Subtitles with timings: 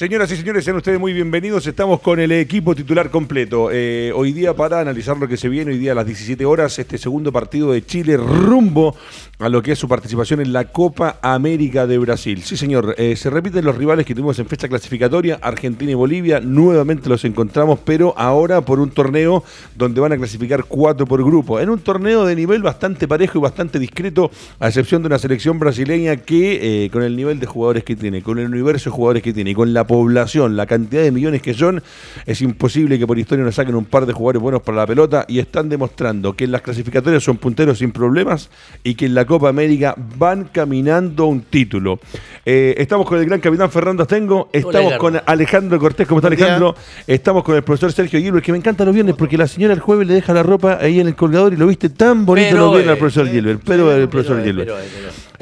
[0.00, 1.66] Señoras y señores, sean ustedes muy bienvenidos.
[1.66, 3.68] Estamos con el equipo titular completo.
[3.70, 6.78] Eh, hoy día para analizar lo que se viene, hoy día a las 17 horas,
[6.78, 8.96] este segundo partido de Chile rumbo
[9.40, 12.42] a lo que es su participación en la Copa América de Brasil.
[12.42, 16.40] Sí, señor, eh, se repiten los rivales que tuvimos en fecha clasificatoria, Argentina y Bolivia,
[16.40, 19.42] nuevamente los encontramos, pero ahora por un torneo
[19.74, 23.40] donde van a clasificar cuatro por grupo, en un torneo de nivel bastante parejo y
[23.40, 27.82] bastante discreto, a excepción de una selección brasileña que eh, con el nivel de jugadores
[27.82, 31.02] que tiene, con el universo de jugadores que tiene y con la población, la cantidad
[31.02, 31.82] de millones que son,
[32.26, 35.24] es imposible que por historia nos saquen un par de jugadores buenos para la pelota
[35.28, 38.50] y están demostrando que en las clasificatorias son punteros sin problemas
[38.84, 42.00] y que en la Copa América van caminando un título.
[42.44, 46.74] Eh, estamos con el gran capitán Fernando Astengo, estamos con Alejandro Cortés, ¿cómo está Alejandro?
[47.06, 49.78] Estamos con el profesor Sergio Gilbert, que me encanta los viernes porque la señora el
[49.78, 52.72] jueves le deja la ropa ahí en el colgador y lo viste tan bonito lo
[52.72, 54.68] viernes al profesor Gilbert, pero, el profesor Gilbert.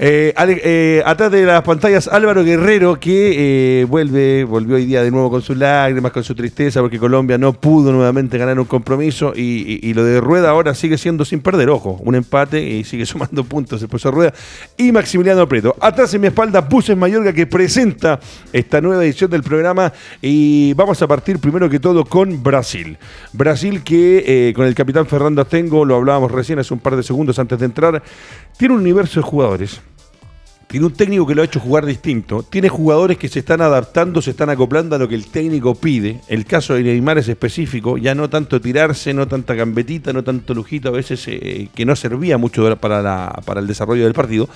[0.01, 5.31] Eh, eh, atrás de las pantallas Álvaro Guerrero que vuelve, volvió hoy día de nuevo
[5.31, 9.81] con sus lágrimas, con su tristeza porque Colombia no pudo nuevamente ganar un compromiso y,
[9.83, 13.45] y lo de Rueda ahora sigue siendo sin perder, ojo, un empate y sigue sumando
[13.45, 13.78] puntos
[14.11, 14.33] Rueda,
[14.77, 15.77] y Maximiliano Preto.
[15.81, 18.19] Atrás en mi espalda, Buses Mayorga, que presenta
[18.53, 19.93] esta nueva edición del programa.
[20.21, 22.99] Y vamos a partir primero que todo con Brasil.
[23.33, 27.03] Brasil que eh, con el capitán Fernando Astengo, lo hablábamos recién hace un par de
[27.03, 28.03] segundos antes de entrar,
[28.57, 29.81] tiene un universo de jugadores
[30.69, 32.43] tiene un técnico que lo ha hecho jugar distinto.
[32.43, 36.21] Tiene jugadores que se están adaptando, se están acoplando a lo que el técnico pide.
[36.29, 37.97] El caso de Neymar es específico.
[37.97, 41.97] Ya no tanto tirarse, no tanta gambetita, no tanto lujito a veces eh, que no
[41.97, 44.47] servía mucho para, la, para el desarrollo del partido.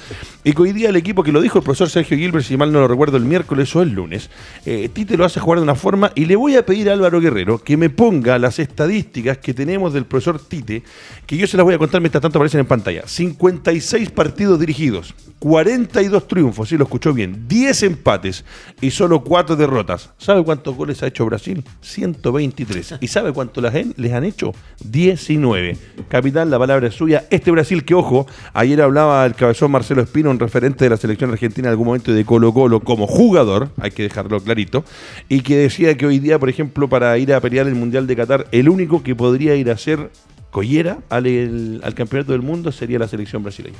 [0.44, 2.70] Y que hoy día el equipo que lo dijo el profesor Sergio Gilbert, si mal
[2.70, 4.28] no lo recuerdo, el miércoles o el lunes,
[4.66, 6.12] eh, Tite lo hace jugar de una forma.
[6.14, 9.94] Y le voy a pedir a Álvaro Guerrero que me ponga las estadísticas que tenemos
[9.94, 10.82] del profesor Tite,
[11.24, 13.04] que yo se las voy a contar mientras tanto aparecen en pantalla.
[13.06, 18.44] 56 partidos dirigidos, 40 dos triunfos, si lo escuchó bien, 10 empates
[18.80, 20.10] y solo 4 derrotas.
[20.18, 21.64] ¿Sabe cuántos goles ha hecho Brasil?
[21.80, 22.96] 123.
[23.00, 23.64] ¿Y sabe cuántos
[23.96, 24.52] les han hecho?
[24.84, 25.76] 19.
[26.08, 27.24] Capitán, la palabra es suya.
[27.30, 31.30] Este Brasil que, ojo, ayer hablaba el cabezón Marcelo Espino, un referente de la selección
[31.30, 34.84] argentina en algún momento de Colo Colo como jugador, hay que dejarlo clarito,
[35.28, 38.16] y que decía que hoy día, por ejemplo, para ir a pelear el Mundial de
[38.16, 40.10] Qatar, el único que podría ir a ser
[40.50, 43.78] collera al campeonato del mundo sería la selección brasileña.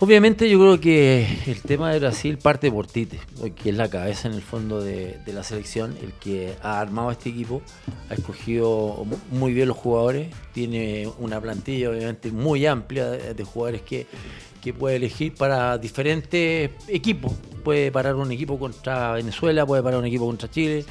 [0.00, 3.18] Obviamente yo creo que el tema de Brasil parte por Tite,
[3.56, 7.30] que es la cabeza en el fondo de, la selección, el que ha armado este
[7.30, 7.62] equipo,
[8.08, 14.06] ha escogido muy bien los jugadores, tiene una plantilla obviamente muy amplia de, jugadores que,
[14.62, 17.32] que, puede elegir para diferentes equipos.
[17.64, 20.84] Puede parar un equipo contra Venezuela, puede parar un equipo contra Chile,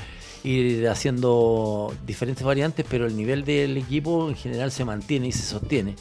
[0.43, 5.43] ir haciendo diferentes variantes, pero el nivel del equipo en general se mantiene y se
[5.43, 5.95] sostiene.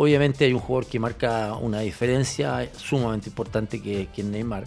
[0.00, 4.62] Obviamente hay un jugador que marca una diferencia sumamente importante que, que Neymar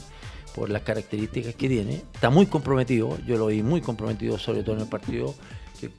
[0.54, 2.02] por las características que tiene.
[2.14, 5.34] Está muy comprometido, yo lo vi muy comprometido, sobre todo en el partido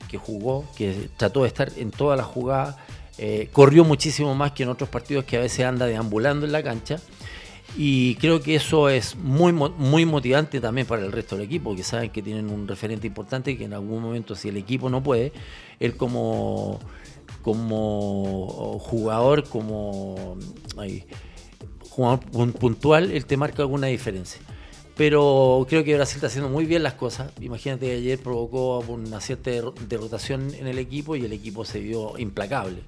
[0.07, 2.75] que, jugó, que trató de estar en todas las jugadas,
[3.17, 6.61] eh, corrió muchísimo más que en otros partidos que a veces anda deambulando en la
[6.61, 6.99] cancha.
[7.75, 11.81] Y creo que eso es muy, muy motivante también para el resto del equipo, que
[11.81, 15.01] saben que tienen un referente importante y que en algún momento, si el equipo no
[15.01, 15.33] puede,
[15.79, 16.79] él como
[17.43, 20.37] como jugador, como
[21.89, 24.41] jugador puntual, él te marca alguna diferencia.
[24.95, 27.31] Pero creo que Brasil está haciendo muy bien las cosas.
[27.41, 29.51] Imagínate que ayer provocó una cierta
[29.87, 32.81] derrotación en el equipo y el equipo se vio implacable.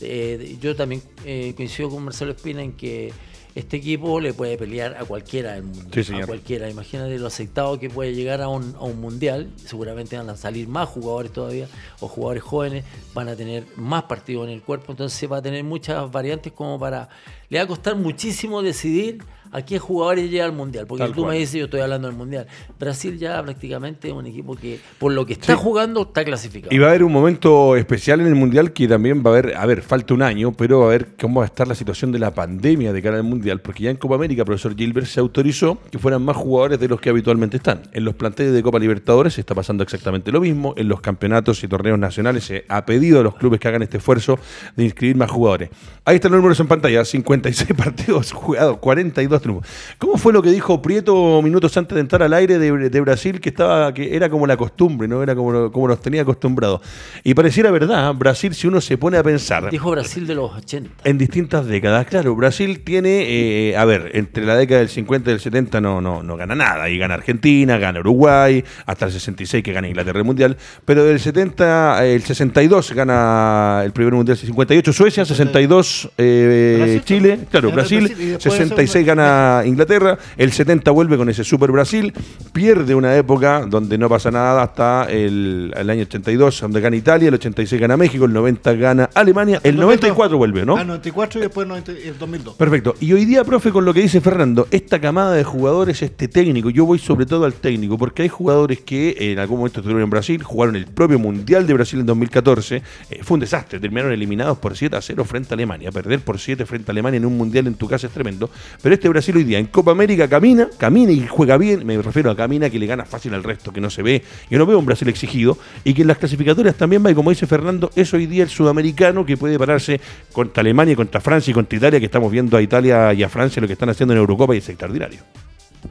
[0.00, 3.12] Eh, yo también eh, coincido con Marcelo Espina en que
[3.54, 5.88] este equipo le puede pelear a cualquiera del mundo.
[6.22, 6.68] a cualquiera.
[6.68, 9.48] Imagínate lo aceptado que puede llegar a un, a un, mundial.
[9.64, 11.68] Seguramente van a salir más jugadores todavía,
[12.00, 14.90] o jugadores jóvenes, van a tener más partidos en el cuerpo.
[14.90, 17.08] Entonces va a tener muchas variantes como para.
[17.48, 19.22] Le va a costar muchísimo decidir
[19.54, 20.84] a qué jugadores llega al Mundial.
[20.86, 22.46] Porque tú me dices, yo estoy hablando del Mundial.
[22.76, 26.74] Brasil ya prácticamente es un equipo que, por lo que está jugando, está clasificado.
[26.74, 29.56] Y va a haber un momento especial en el Mundial que también va a haber,
[29.56, 32.10] a ver, falta un año, pero va a ver cómo va a estar la situación
[32.10, 33.60] de la pandemia de cara al Mundial.
[33.60, 37.00] Porque ya en Copa América, profesor Gilbert, se autorizó que fueran más jugadores de los
[37.00, 37.82] que habitualmente están.
[37.92, 40.74] En los planteles de Copa Libertadores se está pasando exactamente lo mismo.
[40.76, 43.98] En los campeonatos y torneos nacionales se ha pedido a los clubes que hagan este
[43.98, 44.36] esfuerzo
[44.74, 45.70] de inscribir más jugadores.
[46.04, 49.68] Ahí están los números en pantalla: 56 partidos jugados, 42 triunfos.
[49.98, 53.50] ¿Cómo fue lo que dijo Prieto minutos antes de entrar al aire de, Brasil, que
[53.50, 56.80] estaba que era como la costumbre, no era como, como nos tenía acostumbrados?
[57.22, 58.14] Y pareciera verdad, ¿eh?
[58.16, 59.70] Brasil, si uno se pone a pensar.
[59.70, 60.90] Dijo Brasil de los 80.
[61.04, 62.34] En distintas décadas, claro.
[62.34, 66.22] Brasil tiene, eh, a ver, entre la década del 50 y del 70 no, no,
[66.22, 66.88] no gana nada.
[66.88, 70.56] Y gana Argentina, gana Uruguay, hasta el 66 que gana Inglaterra el Mundial.
[70.84, 77.70] Pero del 70, el 62 gana el primer Mundial, 58 Suecia, 62 eh, Chile, claro,
[77.70, 82.12] Brasil, 66 gana gana Inglaterra, el 70 vuelve con ese Super Brasil,
[82.52, 87.34] pierde una época donde no pasa nada hasta el, año 82, donde gana Italia, el
[87.34, 90.76] 86 gana México, el 90 gana Alemania, el 94 vuelve, ¿no?
[90.76, 92.54] Ah, 94 y después el 2002.
[92.54, 92.94] Perfecto.
[93.00, 96.70] Y hoy día, profe, con lo que dice Fernando, esta camada de jugadores, este técnico,
[96.70, 100.10] yo voy sobre todo al técnico, porque hay jugadores que en algún momento estuvieron en
[100.10, 104.58] Brasil, jugaron el propio Mundial de Brasil en 2014, eh, fue un desastre, terminaron eliminados
[104.58, 107.36] por 7 a 0 frente a Alemania, perder por 7 frente a Alemania en un
[107.36, 108.50] Mundial en tu casa es tremendo,
[108.82, 112.30] pero este Brasil hoy día en Copa América camina, camina y juega bien, me refiero
[112.30, 114.78] a camina que le gana fácil al resto, que no se ve, yo no veo
[114.78, 118.12] un Brasil exigido, y que en las clasificatorias también va, y como dice Fernando, es
[118.12, 120.00] hoy día el sudamericano que puede pararse
[120.32, 123.60] contra Alemania, contra Francia y contra Italia, que estamos viendo a Italia y a Francia
[123.60, 125.20] lo que están haciendo en Eurocopa y es extraordinario.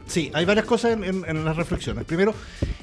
[0.07, 2.03] Sí, hay varias cosas en, las reflexiones.
[2.05, 2.33] Primero,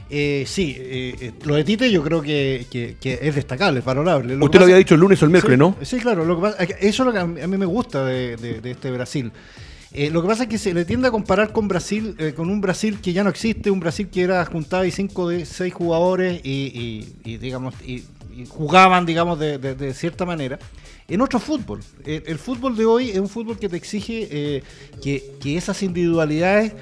[0.09, 2.67] eh, sí, eh, eh, lo de Tite yo creo que,
[3.03, 4.37] es destacable, es valorable.
[4.37, 5.77] Usted lo había dicho el lunes o el miércoles, ¿no?
[5.83, 8.91] Sí, claro, lo que pasa, eso es lo que a mí me gusta de, este
[8.91, 9.33] Brasil.
[9.93, 13.01] Lo que pasa es que se le tiende a comparar con Brasil, con un Brasil
[13.01, 17.09] que ya no existe, un Brasil que era juntado y cinco de seis jugadores y,
[17.25, 18.05] digamos y,
[18.49, 20.59] jugaban, digamos, de, cierta manera
[21.09, 21.81] en otro fútbol.
[22.05, 24.63] El, fútbol de hoy es un fútbol que te exige
[25.03, 26.75] que, que, esas individualidades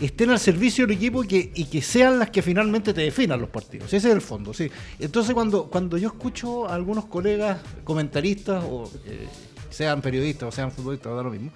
[0.00, 3.92] estén al servicio del equipo y que, sean las que finalmente te definan los partidos.
[3.92, 4.70] Ese es el fondo, sí.
[4.98, 9.26] Entonces cuando, cuando yo escucho a algunos colegas comentaristas, o eh,
[9.70, 11.50] sean periodistas o sean futbolistas, da lo mismo,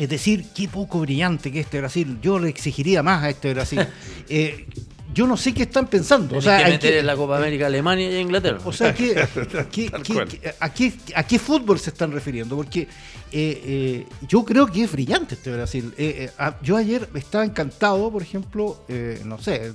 [0.00, 3.86] es decir, qué poco brillante que este Brasil, yo le exigiría más a este Brasil.
[4.32, 4.64] Eh,
[5.12, 6.36] yo no sé qué están pensando.
[6.36, 8.60] O sea, que meter en la Copa América Alemania y Inglaterra.
[8.64, 8.88] O sea,
[10.60, 12.54] a, qué, fútbol se están refiriendo?
[12.54, 12.88] Porque eh,
[13.32, 15.92] eh, yo creo que es brillante este Brasil.
[15.98, 16.30] Eh,
[16.62, 18.84] yo ayer estaba encantado, por ejemplo,
[19.24, 19.72] no sé,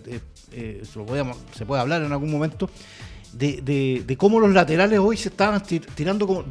[0.50, 2.70] se puede hablar en algún momento.
[3.36, 6.46] De, cómo los laterales hoy se estaban tirando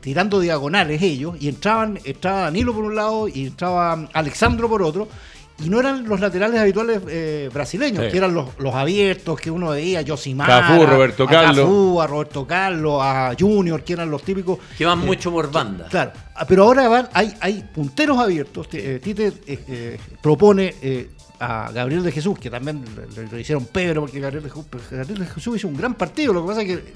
[0.00, 5.06] tirando diagonales ellos y entraban entraba Danilo por un lado y entraba Alexandro por otro
[5.62, 10.02] y no eran los laterales habituales eh, brasileños, que eran los, abiertos que uno veía,
[10.06, 14.98] Josimar, Cafú, Roberto Carlos, a Roberto Carlos, a Junior, que eran los típicos que van
[14.98, 15.86] mucho por banda.
[15.88, 16.12] Claro,
[16.48, 18.68] pero ahora van, hay, hay punteros abiertos.
[18.72, 20.74] Eh, Tite eh, propone
[21.40, 22.84] a Gabriel de Jesús, que también
[23.30, 26.32] lo, hicieron Pedro, porque Gabriel de, Jesús, Gabriel de Jesús hizo un gran partido.
[26.32, 26.94] Lo que pasa es que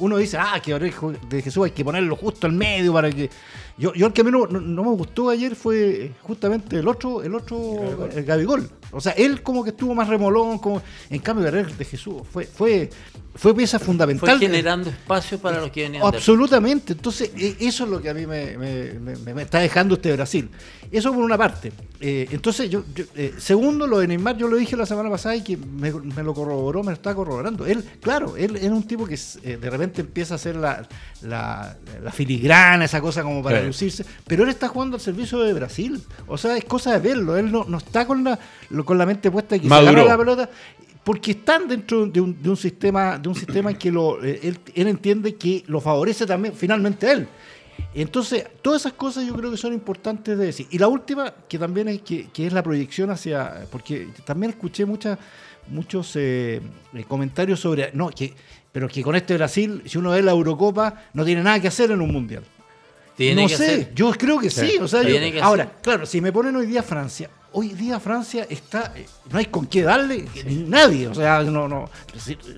[0.00, 0.94] uno dice, ah, que Gabriel
[1.28, 3.30] de Jesús hay que ponerlo justo al medio para que
[3.78, 7.34] yo, yo el que menos no, no, me gustó ayer fue justamente el otro, el
[7.34, 8.68] otro, el Gabigol.
[8.92, 12.44] O sea, él como que estuvo más remolón, como en cambio Guerrero de Jesús fue,
[12.44, 12.90] fue,
[13.34, 14.38] fue pieza fundamental.
[14.38, 16.04] Fue generando espacio para los que venían.
[16.04, 16.94] Absolutamente.
[16.94, 20.48] Entonces, e, eso es lo que a mí me, me, está dejando este Brasil.
[20.90, 21.72] Eso por una parte.
[22.00, 22.84] Eh, entonces, yo,
[23.14, 26.34] eh, segundo, lo de Neymar, yo lo dije la semana pasada y que me, lo
[26.34, 27.66] corroboró, me lo está corroborando.
[27.66, 30.86] Él, claro, él es un tipo que eh, de repente empieza a hacer la,
[31.22, 31.76] la,
[32.12, 36.02] filigrana, esa cosa como para lucirse, pero él está jugando al servicio de Brasil.
[36.26, 37.36] O sea, es cosa de verlo.
[37.36, 38.38] Él no, no está con la,
[38.84, 40.50] con la mente puesta que se agarra la pelota
[41.04, 44.58] porque están dentro de un, de un sistema de un sistema en que lo, él,
[44.74, 47.28] él, entiende que lo favorece también finalmente a él.
[47.94, 50.66] Entonces, todas esas cosas yo creo que son importantes de decir.
[50.70, 54.84] Y la última, que también es, que, que es la proyección hacia, porque también escuché
[54.84, 55.18] muchas
[55.68, 56.60] muchos eh,
[57.08, 58.32] comentarios sobre, no, que,
[58.72, 61.90] pero que con este Brasil, si uno ve la Eurocopa, no tiene nada que hacer
[61.90, 62.44] en un mundial.
[63.18, 64.76] no sé, yo creo que sí.
[64.80, 65.02] O sea,
[65.42, 69.46] ahora, claro, si me ponen hoy día Francia, hoy día Francia está, eh, no hay
[69.46, 70.26] con qué darle,
[70.66, 71.88] nadie, o sea, no, no,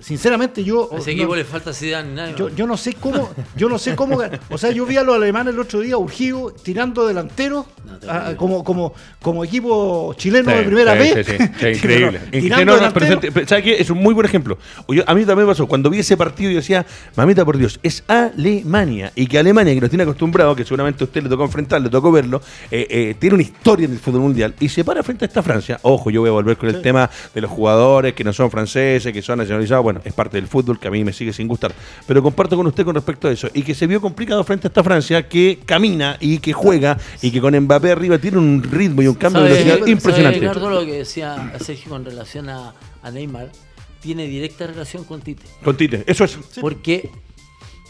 [0.01, 0.89] sinceramente yo...
[0.93, 2.35] A ese equipo le falta Zidane, nadie.
[2.37, 5.15] Yo, yo, no sé cómo, yo no sé cómo, o sea, yo vi a los
[5.15, 7.65] alemanes el otro día urgido tirando delanteros
[8.35, 11.25] como, como, como equipo chileno de primera vez.
[11.25, 12.19] Sí, sí, increíble.
[13.47, 13.77] ¿Sabes qué?
[13.79, 14.57] Es un muy buen ejemplo.
[15.05, 18.03] a mí también me pasó, cuando vi ese partido yo decía, mamita por Dios, es
[18.05, 21.81] Alemania, y que Alemania, que nos tiene acostumbrado, que seguramente a usted le tocó enfrentar,
[21.81, 25.03] le tocó verlo, eh, eh, tiene una historia en el fútbol mundial, y se para
[25.03, 25.79] frente a esta Francia.
[25.83, 29.13] Ojo, yo voy a volver con el tema de los jugadores que no son franceses,
[29.13, 29.83] que son nacionalizados.
[29.83, 31.71] Bueno, es parte del fútbol que a mí me sigue sin gustar.
[32.07, 33.49] Pero comparto con usted con respecto a eso.
[33.53, 37.29] Y que se vio complicado frente a esta Francia que camina y que juega y
[37.29, 40.39] que con Mbappé arriba tiene un ritmo y un cambio de velocidad impresionante.
[40.39, 43.51] Ricardo, lo que decía Sergio con relación a, a Neymar
[43.99, 45.43] tiene directa relación con Tite.
[45.63, 46.35] Con Tite, eso es.
[46.59, 47.11] Porque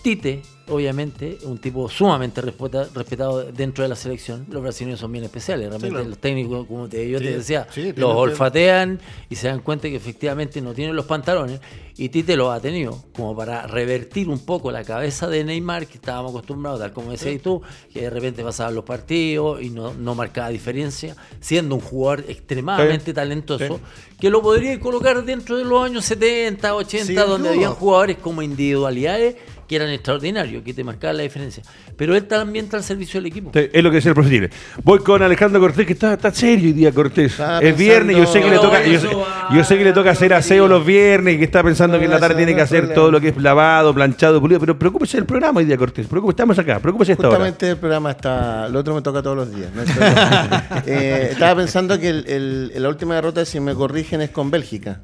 [0.01, 4.45] Tite obviamente, un tipo sumamente respetado dentro de la selección.
[4.49, 8.99] Los brasileños son bien especiales, realmente los técnicos, como te, yo te decía, los olfatean
[9.29, 11.59] y se dan cuenta que efectivamente no tienen los pantalones.
[11.97, 15.95] Y Tite lo ha tenido, como para revertir un poco la cabeza de Neymar, que
[15.95, 20.15] estábamos acostumbrados, tal como decías tú, que de repente pasaban los partidos y no, no
[20.15, 23.81] marcaba diferencia, siendo un jugador extremadamente talentoso,
[24.17, 29.35] que lo podría colocar dentro de los años 70, 80, donde habían jugadores como individualidades
[29.69, 31.61] que eran extraordinarios, que te marcaban la diferencia.
[31.95, 33.51] Pero él también está al servicio del equipo.
[33.53, 34.49] Sí, es lo que decía el profesor.
[34.83, 37.39] Voy con Alejandro Cortés, que está, está serio hoy día, Cortés.
[37.61, 39.09] Es viernes, yo sé que le toca, yo, sé-
[39.53, 42.05] yo sé que le toca hacer aseo los viernes y que está pensando No, que
[42.05, 42.95] en la tarde tiene que hacer problema.
[42.95, 46.07] todo lo que es lavado, planchado, pulido, pero preocúpese del programa hoy día, Cortés.
[46.07, 47.37] Preocúpese, estamos acá, preocúpese esta hora.
[47.37, 48.67] Justamente el programa está.
[48.69, 49.69] Lo otro me toca todos los días.
[49.75, 49.83] no.
[50.87, 55.01] Eh, estaba pensando que el- el- la última derrota, si me corrigen, es con Bélgica.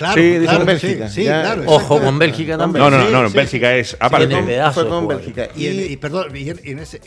[0.00, 1.08] Claro, Sí, claro, con Bélgica.
[1.10, 1.42] sí, Ya.
[1.42, 2.82] claro, Ojo con Bélgica también.
[2.82, 4.28] No, no, no, no, sí, Bélgica es aparte.
[4.28, 5.06] Pedazo Fue con.
[5.08, 5.48] Bélgica.
[5.54, 7.02] Y, Y, y perdón, y, en- en ese-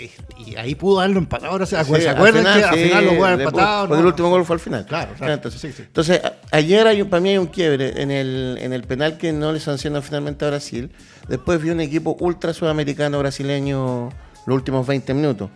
[0.45, 1.51] y ahí pudo darlo empatado.
[1.53, 3.87] Ahora se, Sí, ¿se al acuerdan final, que al final lo jugaron le- empatados?
[3.87, 4.85] Porque el último gol fue al final.
[4.85, 5.33] Claro, claro.
[5.33, 5.81] Entonces, Sí, sí.
[5.87, 6.21] entonces,
[6.51, 9.51] ayer hay, un- para mí hay un quiebre en el, en el penal que no
[9.51, 10.91] le sancionó finalmente a Brasil.
[11.27, 14.09] Después vi un equipo ultra sudamericano brasileño
[14.45, 15.49] los últimos 20 minutos.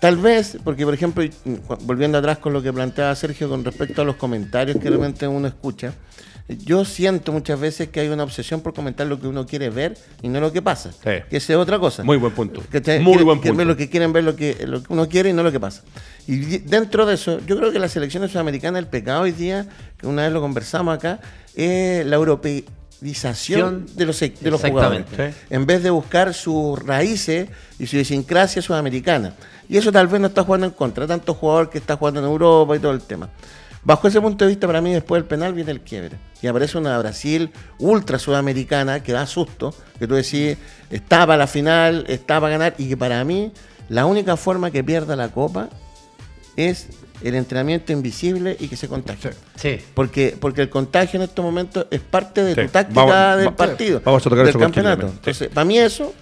[0.00, 1.24] Tal vez, porque por ejemplo,
[1.66, 5.26] cu- volviendo atrás con lo que planteaba Sergio con respecto a los comentarios que realmente
[5.26, 5.94] uno escucha,
[6.48, 9.96] yo siento muchas veces que hay una obsesión por comentar lo que uno quiere ver
[10.20, 10.92] y no lo que pasa.
[10.92, 11.10] Sí.
[11.30, 12.04] Que esa es otra cosa.
[12.04, 12.62] Muy buen punto.
[12.70, 13.00] ¿Cachai?
[13.00, 13.72] Muy Quieren- buen quieren ver punto.
[13.72, 15.82] lo que quieren ver lo que, lo que uno quiere y no lo que pasa.
[16.26, 20.06] Y dentro de eso, yo creo que la selección sudamericanas, el pecado hoy día, que
[20.06, 21.18] una vez lo conversamos acá,
[21.54, 25.04] es la europeización de los, de los jugadores.
[25.16, 25.22] Sí.
[25.50, 27.48] En vez de buscar sus raíces
[27.78, 29.34] y su idiosincrasia sudamericana.
[29.68, 31.06] Y eso tal vez no está jugando en contra.
[31.06, 33.30] Tanto jugador que está jugando en Europa y todo el tema.
[33.84, 36.16] Bajo ese punto de vista, para mí, después del penal viene el quiebre.
[36.40, 40.56] Y aparece una Brasil ultra sudamericana que da susto, que tú decís,
[40.90, 43.52] está para la final, está para ganar, y que para mí,
[43.90, 45.68] la única forma que pierda la copa
[46.56, 46.88] es
[47.22, 49.30] el entrenamiento invisible y que se contagie.
[49.56, 49.78] Sí.
[49.94, 52.60] Porque, porque el contagio en estos momentos es parte de Sí.
[52.62, 54.00] tu táctica Vamos- del partido.
[54.04, 55.08] vamos a tocar del eso campeonato.
[55.08, 55.14] Sí.
[55.16, 56.12] Entonces, para mí eso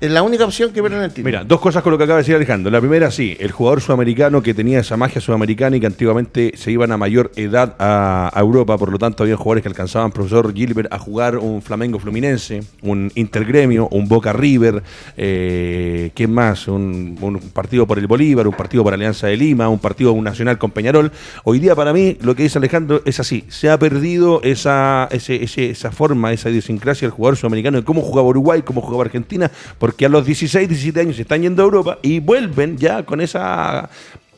[0.00, 1.24] es la única opción que pierden el título.
[1.24, 2.70] Mira, dos cosas con lo que acaba de decir Alejandro.
[2.70, 6.70] La primera, sí, el jugador sudamericano que tenía esa magia sudamericana y que antiguamente se
[6.70, 10.92] iban a mayor edad a, Europa, por lo tanto había jugadores que alcanzaban, profesor Gilbert,
[10.92, 14.84] a jugar un Flamengo Fluminense, un Intergremio, un Boca River,
[15.16, 16.68] eh, ¿qué más?
[16.68, 17.18] Un,
[17.52, 21.10] partido por el Bolívar, un partido por Alianza de Lima, un partido nacional con Peñarol.
[21.42, 25.42] Hoy día para mí, lo que dice Alejandro es así, se ha perdido esa, ese-
[25.42, 29.50] ese- esa forma, esa idiosincrasia del jugador sudamericano de cómo jugaba Uruguay, cómo jugaba Argentina,
[29.88, 33.88] porque a los 16, 17 años están yendo a Europa y vuelven ya con esa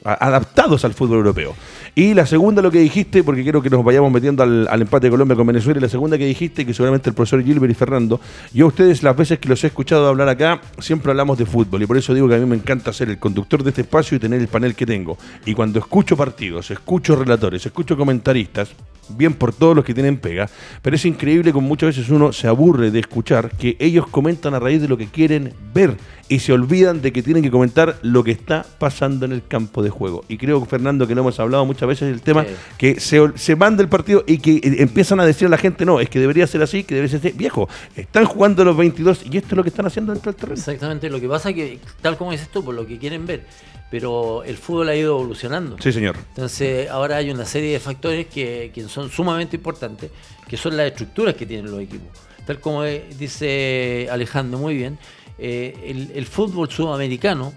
[0.04, 1.56] adaptados al fútbol europeo.
[1.94, 5.10] Y la segunda, lo que dijiste, porque quiero que nos vayamos metiendo al, empate de
[5.10, 8.20] Colombia con Venezuela, y la segunda que dijiste, que seguramente el profesor Gilbert y Fernando,
[8.52, 11.82] yo a ustedes las veces que los he escuchado hablar acá, siempre hablamos de fútbol,
[11.82, 14.16] y por eso digo que a mí me encanta ser el conductor de este espacio
[14.16, 15.18] y tener el panel que tengo.
[15.44, 18.70] Y cuando escucho partidos, escucho relatores, escucho comentaristas,
[19.16, 20.48] bien por todos los que tienen pega,
[20.82, 24.58] pero es increíble como muchas veces uno se aburre de escuchar que ellos comentan a
[24.58, 25.96] raíz de lo que quieren ver
[26.28, 29.82] y se olvidan de que tienen que comentar lo que está pasando en el campo
[29.82, 30.24] de juego.
[30.28, 32.50] Y creo, Fernando, que lo hemos hablado muchas veces del tema, Sí.
[32.78, 35.84] que se, se manda el partido y que eh, empiezan a decir a la gente,
[35.84, 37.36] no, es que debería ser así, que debería ser así.
[37.38, 40.58] Viejo, están jugando los 22 y esto es lo que están haciendo dentro del terreno.
[40.58, 41.08] Exactamente.
[41.10, 43.44] Lo que pasa es que, tal como dices tú, por lo que quieren ver,
[43.90, 45.76] pero el fútbol ha ido evolucionando.
[45.80, 46.16] Sí, señor.
[46.28, 50.10] Entonces, ahora hay una serie de factores que, que son sumamente importantes,
[50.48, 52.08] que son las estructuras que tienen los equipos.
[52.46, 54.98] Tal como eh, dice Alejandro muy bien,
[55.38, 57.52] eh, el, el fútbol sudamericano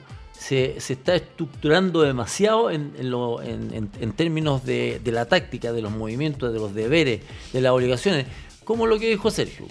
[0.46, 5.72] se, se está estructurando demasiado en, en lo- en- en- términos de, de la táctica,
[5.72, 7.22] de los movimientos, de los deberes,
[7.54, 8.26] de las obligaciones,
[8.66, 9.68] como lo que dijo Sergio.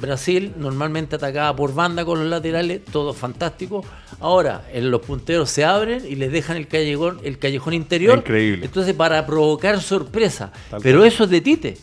[0.00, 3.82] Brasil normalmente atacaba por banda con los laterales, todo fantástico.
[4.20, 8.18] Ahora, en los punteros se abren y les dejan el callejón, el callejón interior.
[8.18, 8.66] Increíble.
[8.66, 10.52] Entonces, para provocar sorpresa.
[10.70, 11.08] Tal Pero cual.
[11.08, 11.78] eso es de Tite.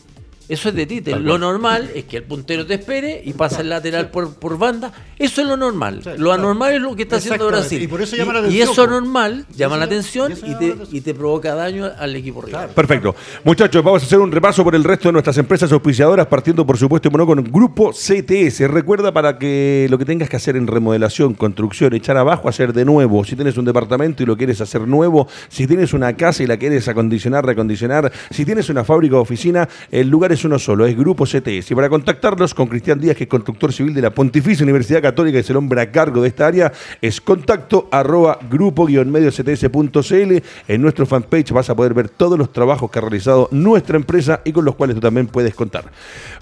[0.48, 1.12] Eso es de Tite.
[1.12, 1.40] Tal Lo cual.
[1.40, 4.92] normal es que el puntero te espere y pasa el lateral por, por banda.
[5.18, 6.00] Eso es lo normal.
[6.02, 6.32] Sí, lo claro.
[6.34, 7.46] anormal es lo que está haciendo.
[7.48, 7.82] Brasil.
[7.82, 8.90] Y por eso llama la y atención, eso po.
[8.90, 10.96] normal llama eso- la atención y eso y llama te, la atención.
[10.96, 12.68] y te provoca daño al equipo rival.
[12.74, 13.14] Perfecto.
[13.44, 16.76] Muchachos, vamos a hacer un repaso por el resto de nuestras empresas auspiciadoras, partiendo por
[16.76, 18.68] supuesto bueno, con Grupo CTS.
[18.68, 22.84] Recuerda para que lo que tengas que hacer en remodelación, construcción, echar abajo, hacer de
[22.84, 23.24] nuevo.
[23.24, 26.56] Si tienes un departamento y lo quieres hacer nuevo, si tienes una casa y la
[26.58, 30.96] quieres acondicionar, reacondicionar, si tienes una fábrica o oficina, el lugar es uno solo, es
[30.96, 31.70] Grupo CTS.
[31.70, 35.38] Y para contactarlos con Cristian Díaz, que es constructor civil de la Pontificia Universidad Católica,
[35.38, 40.42] es el hombre a cargo de esta área, es contacto arroba grupo-mediocts.cl.
[40.68, 44.42] En nuestro fanpage vas a poder ver todos los trabajos que ha realizado nuestra empresa
[44.44, 45.84] y con los cuales tú también puedes contar.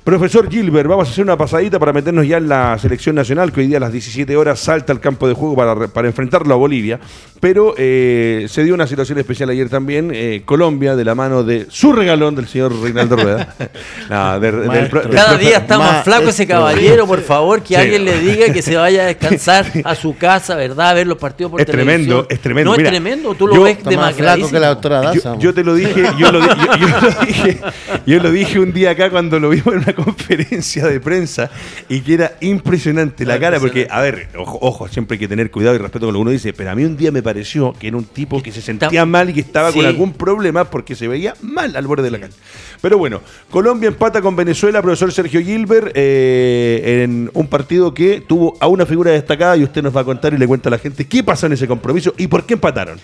[0.03, 3.61] Profesor Gilbert, vamos a hacer una pasadita para meternos ya en la selección nacional, que
[3.61, 6.57] hoy día a las 17 horas salta al campo de juego para, para enfrentarlo a
[6.57, 6.99] Bolivia.
[7.41, 10.11] Pero eh, se dio una situación especial ayer también.
[10.15, 13.55] eh, Colombia, de la mano de su regalón del señor Reinaldo Rueda.
[14.09, 15.01] No, de- del Maestro.
[15.01, 17.75] pro- del Cada día está más flaco ese caballero, por favor, que Sí.
[17.77, 20.91] alguien le diga que se vaya a descansar a su casa, ¿verdad?
[20.91, 21.97] A ver los partidos por Es televisión.
[22.03, 22.71] tremendo, es tremendo.
[22.73, 25.35] No Mira, es tremendo, tú lo yo- ves Está más flaco que la doctora Daza.
[25.35, 27.61] Yo, yo te lo dije, yo lo, di- yo- yo lo dije,
[28.07, 31.51] yo lo dije un día acá cuando lo vimos en una conferencia de prensa
[31.89, 35.51] y que era impresionante la cara, porque, a ver, ojo, ojo, siempre hay que tener
[35.51, 37.73] cuidado y respeto con lo que uno dice, pero a mí un día me pareció
[37.79, 40.95] que era un tipo que se sentía mal y que estaba con algún problema porque
[40.95, 42.35] se veía mal al borde de la calle.
[42.81, 43.21] Pero bueno,
[43.51, 48.87] Colombia empata con Venezuela, profesor Sergio Gilbert, eh, en un partido que tuvo a una
[48.87, 51.23] figura destacada y usted nos va a contar y le cuenta a la gente qué
[51.23, 52.99] pasó en ese compromiso y por qué empataron.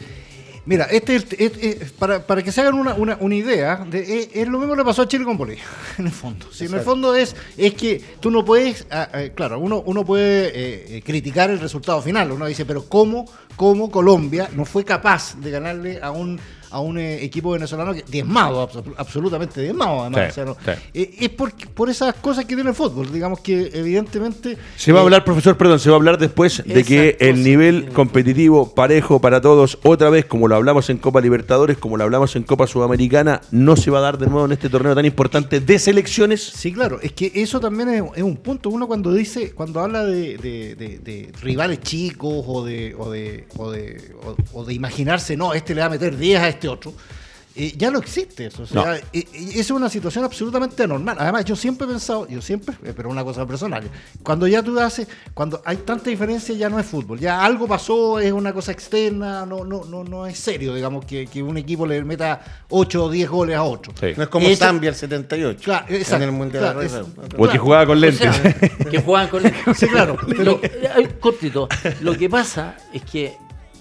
[0.66, 4.00] Mira, este, es- es- es- para, para que se hagan una, una- una idea, de-
[4.20, 5.64] es, es lo mismo que le pasó a Chile con Bolivia,
[5.98, 6.44] en el fondo.
[6.60, 10.48] En el fondo es, es que tú no puedes, ah, eh, claro, uno, uno puede
[10.48, 12.30] eh, eh, criticar el resultado final.
[12.32, 13.24] Uno dice, pero ¿cómo,
[13.56, 16.38] cómo Colombia no fue capaz de ganarle a un,
[16.70, 20.22] a un eh, equipo venezolano que, diezmado, abso- absolutamente diezmado además?
[20.24, 20.80] Sí, O sea, no- sí.
[20.94, 24.56] eh, es por, por esas cosas que tiene el fútbol, digamos que evidentemente...
[24.76, 27.42] Se va a eh, hablar, profesor, perdón, se va a hablar después de que el
[27.44, 32.04] nivel competitivo, parejo para todos, otra vez, como lo hablamos en Copa Libertadores, como lo
[32.04, 35.04] hablamos en Copa Sudamericana, no se va a dar de nuevo en este torneo tan
[35.04, 36.42] importante de selecciones.
[36.42, 38.70] Sí, claro, es que eso también es, es un punto.
[38.70, 43.46] Uno cuando dice, cuando habla de, de- de- de rivales chicos o de, o de,
[43.56, 46.57] o de, o- o de imaginarse, no, este le va a meter 10 a este
[46.66, 46.94] otro,
[47.60, 48.62] eh, ya no existe eso.
[48.62, 48.94] O sea, No.
[48.94, 51.16] eh, eh, es una situación absolutamente anormal.
[51.18, 53.82] Además, yo siempre he pensado, yo siempre, eh, pero una cosa personal,
[54.22, 58.20] cuando ya tú haces, cuando hay tanta diferencia ya no es fútbol, ya algo pasó,
[58.20, 61.84] es una cosa externa, no, no, no, no es serio, digamos, que, que un equipo
[61.84, 63.92] le meta 8 o 10 goles a otro.
[63.98, 64.12] Sí.
[64.16, 66.92] No es como Eso- Zambia el 78 Claro, exacto, en el Mundial claro, de es-
[66.92, 67.36] Rugby.
[67.38, 68.36] O que jugaba con O lentes.
[68.36, 68.54] sea,
[68.90, 69.42] que juegan con
[69.74, 70.60] Sí, claro, pero- Lo-
[71.18, 71.68] cortito.
[72.02, 73.36] Lo que pasa es que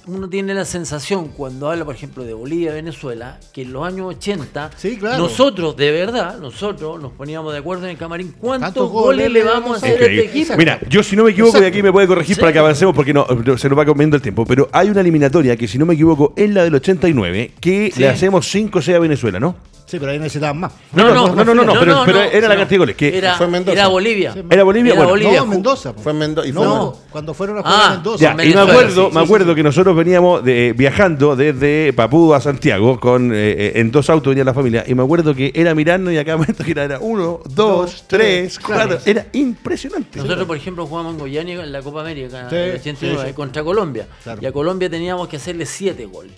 [0.08, 4.08] uno tiene la sensación cuando habla, por ejemplo, de Bolivia, Venezuela, que en los años
[4.16, 5.18] 80, Sí, claro.
[5.18, 9.32] nosotros, de verdad, nosotros nos poníamos de acuerdo en el camarín cuántos ¿Cuántos goles, goles
[9.32, 10.54] le vamos a hacer a este equipo.
[10.58, 12.40] Mira, yo si no me equivoco, de aquí me puede corregir Sí.
[12.42, 14.46] para que avancemos porque no, no, se nos va comiendo el tiempo.
[14.46, 18.00] Pero hay una eliminatoria que, si no me equivoco, es la del 89, que Sí.
[18.02, 19.56] le hacemos 5 6 a Venezuela, ¿no?
[19.88, 20.74] Sí, pero ahí necesitaban más.
[20.91, 23.35] No, no, no, no, no, no, pero- pero era la cantidad de goles, que era,
[23.38, 23.72] fue en Mendoza.
[23.77, 24.35] era Bolivia.
[24.50, 24.92] ¿Era Bolivia?
[24.92, 25.38] Era Bueno, Bolivia.
[25.38, 25.94] No, en Mendoza.
[25.94, 26.48] Fue en Mendoza.
[26.50, 28.22] Y No, cuando fueron a jugar Ah, a Mendoza.
[28.35, 29.55] Ya, y me acuerdo, sí, me acuerdo sí.
[29.55, 34.31] que nosotros veníamos de, viajando desde Papú a Santiago con eh, eh, en dos autos
[34.31, 36.83] venía la familia y me acuerdo que era mirando y a cada momento que era,
[36.83, 39.01] era uno, dos, Dos, tres, tres, cuatro, claro.
[39.05, 40.20] era impresionante.
[40.20, 43.27] Nosotros, por ejemplo, jugamos en Goiânia en la Copa América Sí, en el 89 sí,
[43.29, 43.33] sí.
[43.33, 44.05] contra Colombia.
[44.24, 44.40] Claro.
[44.42, 46.33] Y a Colombia teníamos que hacerle 7 goles.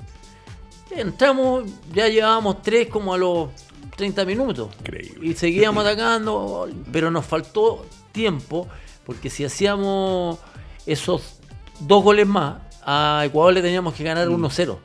[0.92, 3.50] Entramos, ya llevábamos 3 como a los
[3.96, 4.70] 30 minutos.
[4.80, 5.28] Increíble.
[5.28, 8.68] Y seguíamos atacando, pero nos faltó tiempo,
[9.06, 10.40] porque si hacíamos
[10.86, 11.40] esos
[11.80, 14.78] dos goles más, a Ecuador le teníamos que ganar 1-0.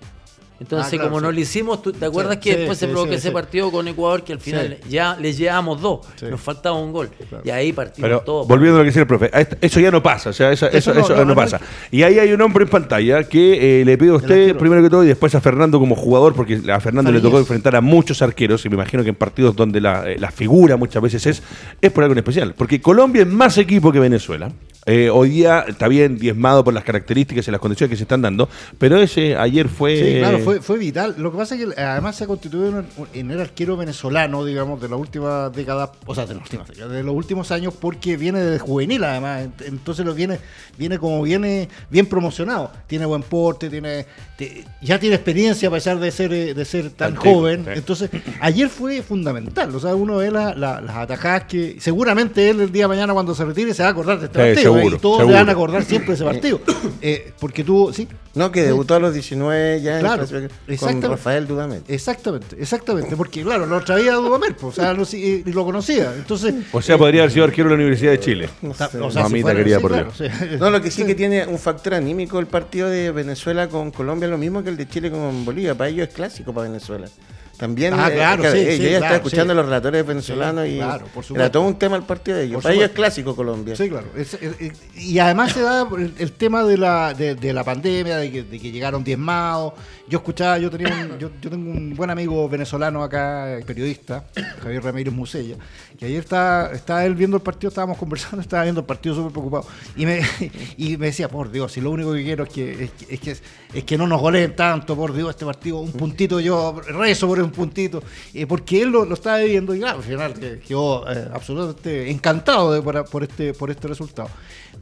[0.65, 1.25] Entonces, Ah, claro, como sí.
[1.27, 3.35] no lo hicimos, ¿tú ¿te acuerdas Sí, que sí, después se provocó sí, ese sí.
[3.35, 4.89] partido con Ecuador que al final Sí.
[4.91, 6.01] ya les llevamos dos?
[6.17, 6.27] Sí.
[6.31, 7.11] Nos faltaba un gol.
[7.29, 7.45] Claro.
[7.45, 8.47] Y ahí partimos Pero todo.
[8.47, 10.79] volviendo a lo que decía el profe, eso ya no pasa, o sea, eso, eso,
[10.79, 11.61] Eso no, eso no, no no, pasa.
[11.91, 14.89] Y ahí hay un hombre en pantalla que eh, le pido a usted primero que
[14.91, 18.23] todo y después a Fernando como jugador, porque a Fernando le tocó enfrentar a muchos
[18.23, 21.43] arqueros y me imagino que en partidos donde la, eh, la figura muchas veces es,
[21.81, 22.55] es por algo en especial.
[22.57, 24.51] Porque Colombia es más equipo que Venezuela.
[24.87, 28.21] Eh, hoy día está bien diezmado por las características y las condiciones que se están
[28.21, 29.97] dando, pero ese ayer fue...
[29.97, 31.15] Sí, claro, fue, fue vital.
[31.17, 34.89] Lo que pasa es que además se ha constituido en, el arquero venezolano, digamos, de
[34.91, 39.03] la última década, o sea, de décadas, de los últimos años, porque viene de juvenil
[39.05, 39.45] además.
[39.47, 40.39] Ent- Entonces lo viene,
[40.77, 42.71] viene como viene bien promocionado.
[42.87, 44.05] Tiene buen porte, tiene,
[44.37, 47.65] te- ya tiene experiencia a pesar de ser, eh, de ser tan joven.
[47.65, 47.71] sí.
[47.77, 49.75] Entonces, ayer fue fundamental.
[49.75, 53.15] O sea, uno ve la- la- las atajadas que seguramente él el día de mañana
[53.15, 54.61] cuando se retire se va a acordar de este Sí.
[54.61, 54.65] ¿eh?
[54.77, 55.33] Seguro, y todos seguro.
[55.35, 56.61] le van a acordar siempre de ese partido.
[57.01, 61.11] Eh, porque tuvo, sí, No, que debutó a los 19 ya en Claro, clasificación con.
[61.11, 61.83] Rafael Dudamel.
[61.89, 66.13] Exactamente, exactamente, porque claro, lo traía Dudamel, pues, o sea, lo, si- y lo conocía,
[66.17, 66.55] entonces...
[66.73, 68.49] O sea, podría haber sido arquero de la Universidad de Chile.
[68.79, 68.99] ta- sé.
[69.01, 70.31] o sea, si Mamita querida, sí, por claro, Dios.
[70.39, 70.57] sí.
[70.59, 74.29] No, lo que sí que tiene un factor anímico el partido de Venezuela con Colombia,
[74.29, 75.75] lo mismo que el de Chile con Bolivia.
[75.75, 77.07] Para ellos es clásico para Venezuela.
[77.57, 79.51] También, Ah, eh, claro, claro, sí, eh, sí, yo ya claro, estaba escuchando sí.
[79.53, 82.55] a los relatores venezolanos y claro, era todo un tema el partido de ellos.
[82.57, 83.77] Por para ellos es clásico Colombia.
[83.77, 84.07] Sí, claro.
[84.17, 87.63] Es- es- es- y además se da el, el tema de la, de, de la
[87.65, 89.75] pandemia, de que, de que llegaron diezmados.
[90.09, 94.25] Yo escuchaba, yo tenía un- yo, yo tengo un buen amigo venezolano acá, periodista,
[94.63, 95.57] Javier Ramírez Musella,
[95.99, 99.33] que ayer estaba, estaba él viendo el partido, estábamos conversando, estaba viendo el partido súper
[99.33, 99.65] preocupado.
[99.97, 100.21] Y me,
[100.77, 103.37] y me decía, por Dios, si lo único que quiero es que, es, que-
[103.75, 107.39] es que, no nos goleen tanto, por Dios, este partido, un puntito, yo rezo por
[107.45, 108.03] un puntito.
[108.33, 112.11] Eh, porque él lo, lo estaba viviendo y claro, al final que- quedó eh, absolutamente
[112.11, 114.29] encantado por, este, por este resultado.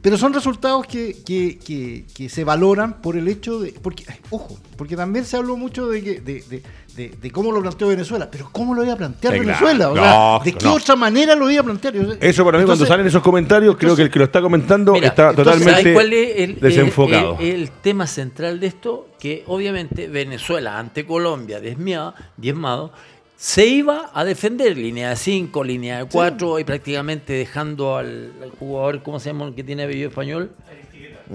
[0.01, 1.57] Pero son resultados que, que,
[2.13, 3.71] que- se valoran por el hecho de.
[3.73, 6.63] Porque, ojo, porque también se habló mucho de, que, de-
[6.95, 8.29] de, de cómo lo planteó Venezuela.
[8.31, 9.89] Pero ¿cómo lo iba a plantear Sí, Venezuela?
[9.89, 10.07] O claro.
[10.09, 10.73] sea, No, ¿de qué no.
[10.75, 11.93] otra manera lo iba a plantear?
[11.93, 14.93] Yo- Eso para mí, cuando salen esos comentarios, creo que el que lo está comentando
[14.93, 17.37] Mira, está entonces, totalmente ¿sabes cuál es el, desenfocado.
[17.39, 22.91] El, el tema central de esto, que obviamente Venezuela ante Colombia diezmado, diezmado
[23.35, 28.51] se iba a defender línea de 5, línea de 4 y prácticamente dejando al, al
[28.51, 30.51] jugador, ¿cómo se llama el que tiene apellido español?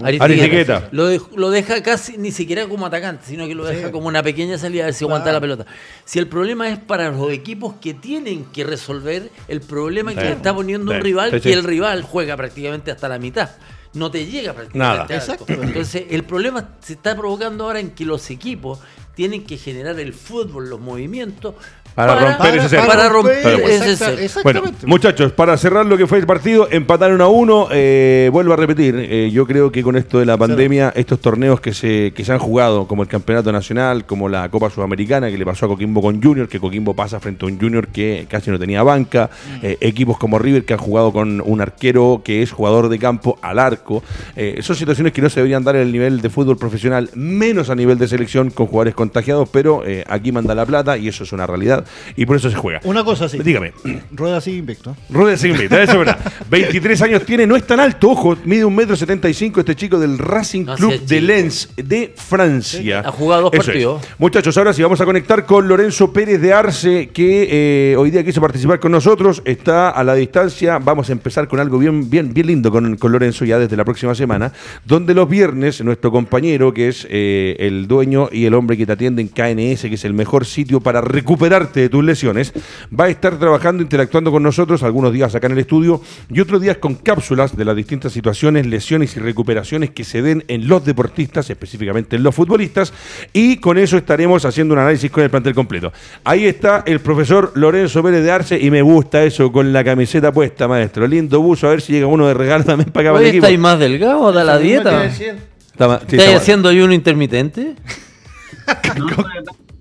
[0.04, 0.88] Aristiqueta.
[0.92, 4.58] Lo, lo deja casi ni siquiera como atacante, sino que lo deja como una pequeña
[4.58, 5.66] salida a ver si aguanta la pelota.
[6.04, 10.26] Si el problema es para los equipos que tienen que resolver el problema que Sí.
[10.28, 10.96] está poniendo Sí.
[10.98, 11.48] un rival, Sí, sí.
[11.48, 13.50] que el rival juega prácticamente hasta la mitad.
[13.94, 15.32] No te llega prácticamente Nada.
[15.32, 15.44] arco.
[15.48, 18.80] Entonces, el problema se está provocando ahora en que los equipos
[19.14, 21.54] tienen que generar el fútbol, los movimientos,
[22.06, 22.86] Para romper ese cerco.
[22.86, 23.58] para romper bueno.
[23.68, 24.40] ese Exacta- cerco.
[24.42, 24.86] Bueno, Exactamente.
[24.86, 27.68] muchachos, para cerrar lo que fue el partido, empataron a uno.
[27.70, 31.60] eh, vuelvo a repetir, eh, yo creo que con esto de la pandemia, estos torneos
[31.60, 35.36] que se, que se han jugado, como el Campeonato Nacional, como la Copa Sudamericana, que
[35.38, 38.50] le pasó a Coquimbo con Junior, que Coquimbo pasa frente a un Junior que casi
[38.50, 39.30] no tenía banca,
[39.62, 43.38] eh, equipos como River que han jugado con un arquero que es jugador de campo
[43.42, 44.02] al arco.
[44.36, 47.70] eh, son situaciones que no se deberían dar en el nivel de fútbol profesional, menos
[47.70, 51.24] a nivel de selección con jugadores contagiados, pero eh, aquí manda la plata y eso
[51.24, 51.84] es una realidad
[52.16, 52.80] y por eso se juega.
[52.84, 53.38] Una cosa así.
[53.38, 53.72] Dígame.
[54.12, 54.96] Rueda sigue invicto.
[55.10, 56.18] Rueda se invita, eso es verdad.
[56.50, 60.18] 23 años tiene, no es tan alto, ojo, mide un metro 75 este chico del
[60.18, 61.20] Racing No Club de.
[61.20, 63.00] Lens de Francia.
[63.04, 63.66] Ha jugado dos Eso es.
[63.66, 64.02] partidos.
[64.18, 67.48] Muchachos, ahora sí vamos a conectar con Lorenzo Pérez de Arce, que
[67.92, 70.78] eh, hoy día quiso participar con nosotros, está a la distancia.
[70.78, 73.84] Vamos a empezar con algo bien, bien, bien lindo con, con Lorenzo ya desde la
[73.84, 74.52] próxima semana,
[74.84, 78.92] donde los viernes nuestro compañero, que es eh, el dueño y el hombre que te
[78.92, 82.52] atiende en KNS, que es el mejor sitio para recuperarte de tus lesiones,
[82.98, 86.60] va a estar trabajando, interactuando con nosotros algunos días acá en el estudio y otros
[86.60, 90.84] días con cápsulas de las distintas situaciones, lesiones y recuperaciones que se den en los
[90.84, 92.92] deportistas, específicamente en los futbolistas,
[93.32, 95.92] y con eso estaremos haciendo un análisis con el plantel completo.
[96.24, 100.32] Ahí está el profesor Lorenzo Pérez de Arce y me gusta eso con la camiseta
[100.32, 101.06] puesta, maestro.
[101.06, 104.32] Lindo buzo, a ver si llega uno de regalo también para acá estáis más delgado,
[104.32, 105.10] da la dieta.
[105.10, 107.74] sí, ¿Estáis está haciendo ayuno intermitente?
[108.98, 109.06] No,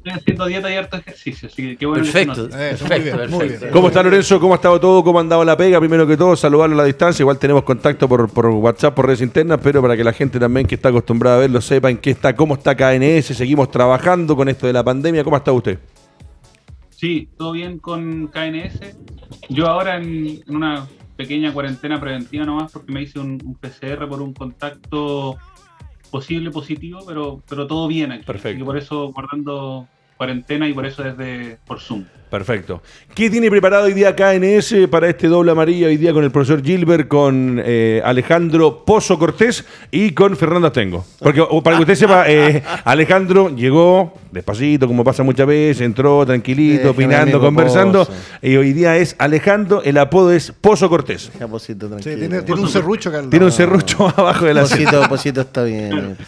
[0.08, 2.70] estoy haciendo dieta y harto ejercicio, así que qué bueno que se Perfecto, nota.
[2.70, 3.66] Eso, muy perfecto, bien, muy perfecto.
[3.66, 3.74] bien.
[3.74, 4.40] ¿Cómo está Lorenzo?
[4.40, 5.04] ¿Cómo ha estado todo?
[5.04, 5.80] ¿Cómo ha andado la pega?
[5.80, 7.24] Primero que todo, saludarlo a la distancia.
[7.24, 10.68] Igual tenemos contacto por, por WhatsApp, por redes internas, pero para que la gente también
[10.68, 13.26] que está acostumbrada a verlo sepa en qué está, cómo está KNS.
[13.38, 15.24] Seguimos trabajando con esto de la pandemia.
[15.24, 15.80] ¿Cómo está usted?
[16.90, 18.80] Sí, todo bien con KNS.
[19.50, 24.08] Yo ahora en, en una pequeña cuarentena preventiva nomás porque me hice un, un PCR
[24.08, 25.38] por un contacto
[26.10, 28.24] posible positivo, pero, pero todo bien aquí.
[28.26, 28.50] Perfecto.
[28.50, 29.88] Así que por eso guardando
[30.18, 32.04] cuarentena y por eso desde por Zoom.
[32.30, 32.82] Perfecto.
[33.16, 36.62] ¿Qué tiene preparado hoy día KNS para este doble amarillo hoy día con el profesor
[36.62, 41.06] Gilbert, con eh, Alejandro Pozo Cortés y con Fernando Astengo?
[41.20, 46.90] Porque para que usted sepa, eh, Alejandro llegó despacito, como pasa muchas veces, entró tranquilito,
[46.90, 48.20] Déjame, opinando, conversando, Pozo.
[48.42, 51.32] y hoy día es Alejandro, el apodo es Pozo Cortés.
[51.40, 52.18] Ya, Posito, Sí, tranquilo.
[52.20, 53.30] tiene, tiene un serrucho, Carlos.
[53.30, 56.18] Tiene un serrucho abajo de la Posito, Posito está bien.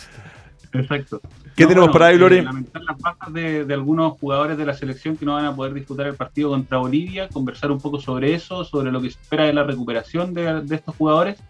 [0.73, 1.21] Exacto.
[1.55, 2.41] ¿Qué tenemos para ahí, eh, Lore?
[2.41, 5.73] lamentar las bajas de, de algunos jugadores de la selección que no van a poder
[5.73, 9.45] disputar el partido contra Bolivia, conversar un poco sobre eso, sobre lo que se espera
[9.45, 11.41] de la recuperación de, de estos jugadores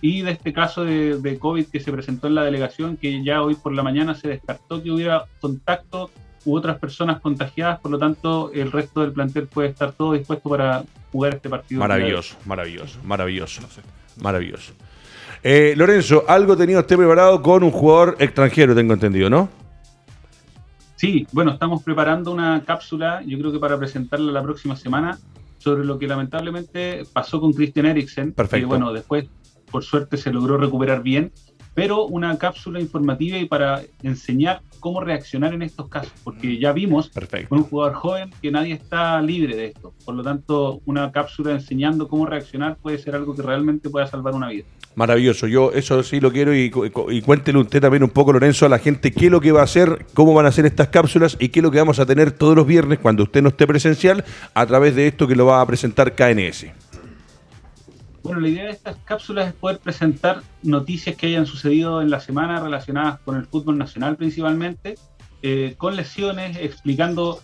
[0.00, 3.42] y de este caso de, de COVID que se presentó en la delegación, que ya
[3.42, 6.10] hoy por la mañana se descartó que hubiera contacto
[6.44, 10.50] u otras personas contagiadas, por lo tanto el resto del plantel puede estar todo dispuesto
[10.50, 11.80] para jugar este partido.
[11.80, 13.62] Maravilloso, maravilloso, maravilloso,
[14.20, 14.74] maravilloso.
[15.46, 19.50] Eh, Lorenzo, algo tenía usted preparado con un jugador extranjero, tengo entendido, ¿no?
[20.96, 25.18] Sí, bueno, estamos preparando una cápsula, yo creo que para presentarla la próxima semana,
[25.58, 28.32] sobre lo que lamentablemente pasó con Christian Eriksen.
[28.32, 28.64] Perfecto.
[28.64, 29.26] Que bueno, después,
[29.70, 31.30] por suerte, se logró recuperar bien,
[31.74, 37.10] pero una cápsula informativa y para enseñar cómo reaccionar en estos casos, porque ya vimos
[37.10, 37.50] Perfecto.
[37.50, 39.92] con un jugador joven que nadie está libre de esto.
[40.06, 44.34] Por lo tanto, una cápsula enseñando cómo reaccionar puede ser algo que realmente pueda salvar
[44.34, 44.64] una vida.
[44.96, 46.70] Maravilloso, yo eso sí lo quiero y,
[47.08, 49.60] y cuéntele usted también un poco, Lorenzo, a la gente qué es lo que va
[49.60, 52.06] a hacer, cómo van a hacer estas cápsulas y qué es lo que vamos a
[52.06, 55.46] tener todos los viernes cuando usted no esté presencial a través de esto que lo
[55.46, 56.66] va a presentar KNS.
[58.22, 62.20] Bueno, la idea de estas cápsulas es poder presentar noticias que hayan sucedido en la
[62.20, 64.94] semana relacionadas con el fútbol nacional principalmente,
[65.42, 67.42] eh, con lesiones, explicando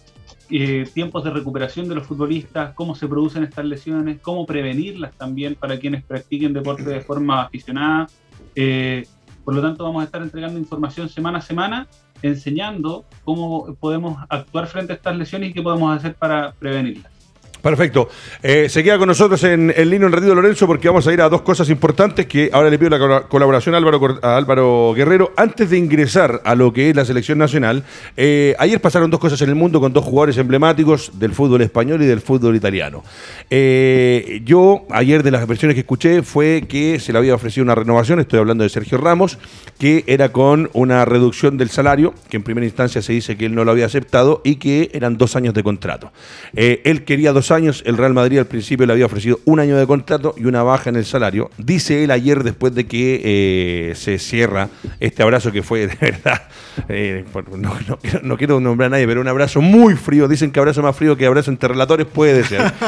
[0.50, 5.54] eh, tiempos de recuperación de los futbolistas, cómo se producen estas lesiones, cómo prevenirlas también
[5.54, 8.08] para quienes practiquen deporte de forma aficionada.
[8.54, 9.06] Eh,
[9.44, 11.88] por lo tanto, vamos a estar entregando información semana a semana,
[12.22, 17.19] enseñando cómo podemos actuar frente a estas lesiones y qué podemos hacer para prevenirlas.
[17.62, 18.08] Perfecto.
[18.42, 21.20] Eh, se queda con nosotros en, en línea un ratito Lorenzo porque vamos a ir
[21.20, 24.36] a dos cosas importantes que ahora le pido la col- colaboración a Álvaro, Cor- a
[24.36, 25.32] Álvaro Guerrero.
[25.36, 27.84] Antes de ingresar a lo que es la selección nacional,
[28.16, 32.02] eh, ayer pasaron dos cosas en el mundo con dos jugadores emblemáticos del fútbol español
[32.02, 33.02] y del fútbol italiano.
[33.50, 37.74] Eh, yo ayer de las versiones que escuché fue que se le había ofrecido una
[37.74, 39.38] renovación, estoy hablando de Sergio Ramos,
[39.78, 43.54] que era con una reducción del salario, que en primera instancia se dice que él
[43.54, 46.10] no lo había aceptado y que eran dos años de contrato.
[46.56, 49.76] Eh, él quería dos años, el Real Madrid al principio le había ofrecido un año
[49.76, 51.50] de contrato y una baja en el salario.
[51.58, 54.68] Dice él ayer después de que eh, se cierra
[55.00, 56.42] este abrazo que fue de verdad,
[56.88, 57.24] eh,
[57.56, 60.28] no, no quiero- no quiero nombrar a nadie, pero un abrazo muy frío.
[60.28, 62.60] Dicen que abrazo más frío que abrazo entre relatores puede ser.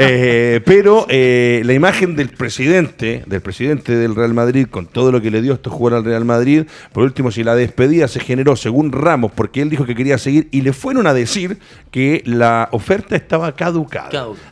[0.00, 5.30] Eh, pero la imagen del presidente, del presidente del Real Madrid, con todo lo que
[5.30, 8.92] le dio estos jugadores al Real Madrid, por último, si la despedida se generó según
[8.92, 11.58] Ramos, porque él dijo que quería seguir y le fueron a decir
[11.90, 14.07] que la oferta estaba caducada.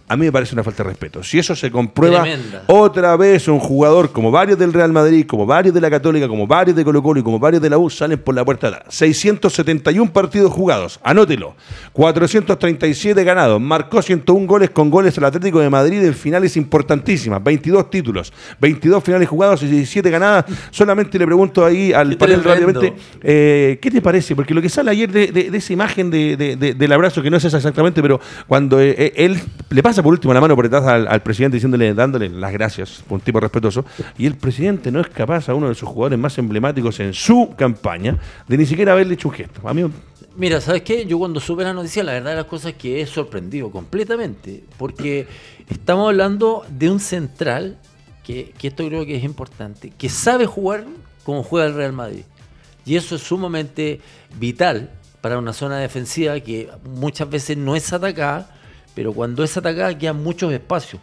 [0.08, 1.22] A mí me parece una falta de respeto.
[1.22, 2.62] Si eso se comprueba Tremenda.
[2.66, 6.46] otra vez, un jugador como varios del Real Madrid, como varios de la Católica, como
[6.46, 8.76] varios de Colo Colo y como varios de la U salen por la puerta de
[8.76, 8.94] atrás.
[8.94, 11.54] 671 partidos jugados, anótelo.
[11.92, 17.90] 437 ganados, marcó 101 goles con goles al Atlético de Madrid en finales importantísimas, 22
[17.90, 20.44] títulos, 22 finales jugados y 17 ganadas.
[20.70, 22.80] Solamente le pregunto ahí al Qué panel tremendo.
[22.80, 24.36] rápidamente, eh, ¿qué te parece?
[24.36, 27.22] Porque lo que sale ayer de, de- de esa imagen de- de- de- del abrazo,
[27.22, 29.40] que no es exactamente, pero cuando eh, eh, él
[29.70, 33.16] le pasa por último la mano por detrás al, presidente diciéndole, dándole las gracias, por
[33.16, 33.84] un tipo respetuoso,
[34.16, 37.54] y el presidente no es capaz a uno de sus jugadores más emblemáticos en su
[37.56, 39.68] campaña de ni siquiera haberle hecho un gesto.
[39.68, 39.84] A mí
[40.36, 41.06] Mira, ¿sabes qué?
[41.06, 44.64] Yo cuando supe la noticia, la verdad de las cosas es que he sorprendido completamente,
[44.76, 45.26] porque
[45.68, 47.78] estamos hablando de un central,
[48.22, 50.84] que, que esto creo que es importante, que sabe jugar
[51.24, 52.24] como juega el Real Madrid.
[52.84, 54.00] Y eso es sumamente
[54.38, 58.55] vital para una zona defensiva que muchas veces no es atacada,
[58.96, 61.00] pero cuando es atacada quedan muchos espacios.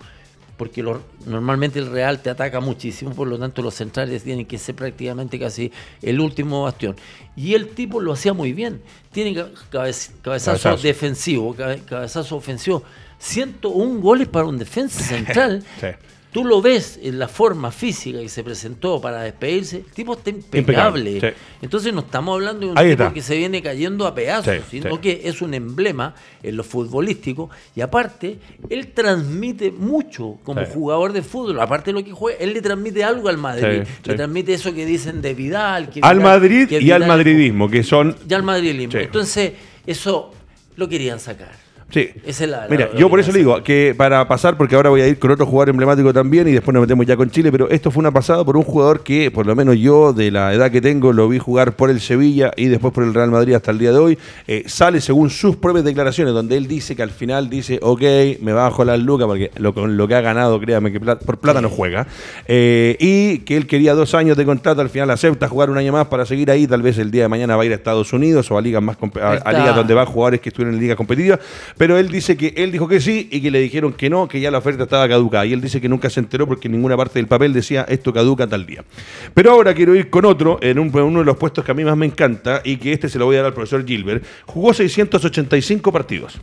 [0.57, 4.57] Porque lo- normalmente el Real te ataca muchísimo, por lo tanto los centrales tienen que
[4.59, 6.95] ser prácticamente casi el último bastión.
[7.35, 8.81] Y el tipo lo hacía muy bien.
[9.11, 10.83] Tiene ca- cabez- cabezazo, Cabezazo.
[10.87, 12.83] defensivo, cabe- cabezazo ofensivo.
[13.17, 15.63] 101 goles para un defensa central.
[15.81, 15.87] Sí.
[16.33, 20.31] Tú lo ves en la forma física que se presentó para despedirse, el tipo está
[20.31, 21.11] impecable.
[21.11, 21.41] Impecable, sí.
[21.61, 23.13] Entonces no estamos hablando de un Ahí tipo está.
[23.13, 25.01] que se viene cayendo a pedazos, Sí, sino sí.
[25.01, 31.21] que es un emblema en lo futbolístico y aparte, él transmite mucho como jugador de
[31.21, 34.73] fútbol, aparte de lo que juega, él le transmite algo al Madrid, le transmite eso
[34.73, 38.15] que dicen de Vidal, que al Vidal- Madrid que y al Vidal- madridismo, que son...
[38.27, 38.99] Y al madridismo.
[38.99, 39.53] Entonces,
[39.85, 40.33] eso
[40.75, 41.62] lo querían sacar.
[41.93, 42.09] Sí.
[42.25, 44.89] Esa es la- la- Mira, yo por eso le digo que para pasar, porque ahora
[44.89, 47.51] voy a ir con otro jugador emblemático también y después nos metemos ya con Chile,
[47.51, 50.53] pero esto fue una pasada por un jugador que, por lo menos yo, de la
[50.55, 53.53] edad que tengo, lo vi jugar por el Sevilla y después por el Real Madrid
[53.53, 54.17] hasta el día de hoy.
[54.47, 58.01] Eh, sale según sus propias declaraciones, donde él dice que al final dice, ok,
[58.41, 61.61] me bajo las lucas porque lo, con lo que ha ganado, créame que por plata
[61.61, 62.07] no juega.
[62.47, 65.91] Eh, y que él quería dos años de contrato, al final acepta jugar un año
[65.91, 66.65] más para seguir ahí.
[66.65, 68.81] Tal vez el día de mañana va a ir a Estados Unidos o a ligas
[68.81, 71.39] más a- a ligas donde va jugadores que estuvieron en ligas competitivas,
[71.83, 74.39] pero él dice que él dijo que sí y que le dijeron que no, que
[74.39, 75.45] ya la oferta estaba caducada.
[75.45, 78.47] Y él dice que nunca se enteró porque ninguna parte del papel decía esto caduca
[78.47, 78.85] tal día.
[79.33, 81.83] Pero ahora quiero ir con otro, en, en uno de los puestos que a mí
[81.83, 84.23] más me encanta y que este se lo voy a dar al profesor Gilbert.
[84.45, 86.39] Jugó 685 partidos.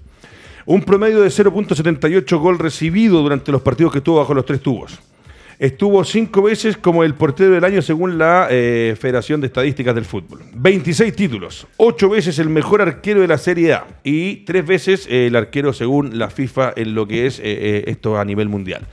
[0.67, 5.01] Un promedio de 0.78 gol recibido durante los partidos que estuvo bajo los tres tubos.
[5.61, 10.07] Estuvo cinco veces como el portero del año según la eh, Federación de Estadísticas del
[10.07, 10.41] Fútbol.
[10.55, 15.37] 26 títulos, ocho veces el mejor arquero de la Serie A y tres veces el
[15.37, 18.87] arquero según la FIFA en lo que es eh, eh, esto a nivel mundial.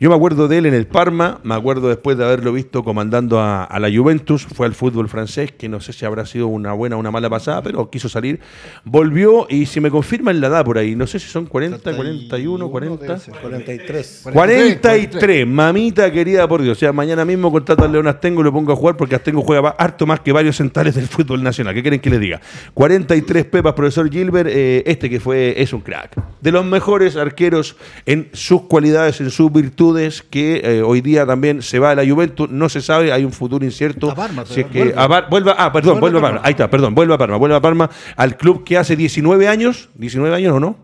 [0.00, 3.38] Yo me acuerdo de él en el Parma, me acuerdo después de haberlo visto comandando
[3.38, 6.72] a, a la Juventus, fue al fútbol francés, que no sé si habrá sido una
[6.72, 8.40] buena o una mala pasada, pero quiso salir,
[8.82, 12.70] volvió y si me confirman la edad por ahí, no sé si son 40, 41,
[12.70, 13.18] 40.
[13.42, 14.28] 43.
[14.32, 16.78] 43, mamita querida por Dios.
[16.78, 19.42] O sea, mañana mismo contrato al León Astengo y lo pongo a jugar porque Astengo
[19.42, 21.74] juega harto más que varios centrales del fútbol nacional.
[21.74, 22.40] ¿Qué quieren que les diga?
[22.72, 24.48] 43 pepas, profesor Gilbert.
[24.50, 26.16] eh, este que fue, es un crack.
[26.40, 29.89] De los mejores arqueros en sus cualidades, en sus virtudes,
[30.22, 32.50] que eh, hoy día también se va a la Juventus.
[32.50, 34.10] No se sabe, hay un futuro incierto.
[34.10, 34.94] A Parma, Si es que vuelve.
[35.00, 36.36] a Bar- vuelva, ah, perdón, Vuelve vuelve, a a Parma.
[36.38, 36.46] Parma.
[36.48, 39.88] Ahí está, perdón, vuelve a Parma, vuelve a Parma al club que hace 19 años,
[39.94, 40.76] 19 años o no?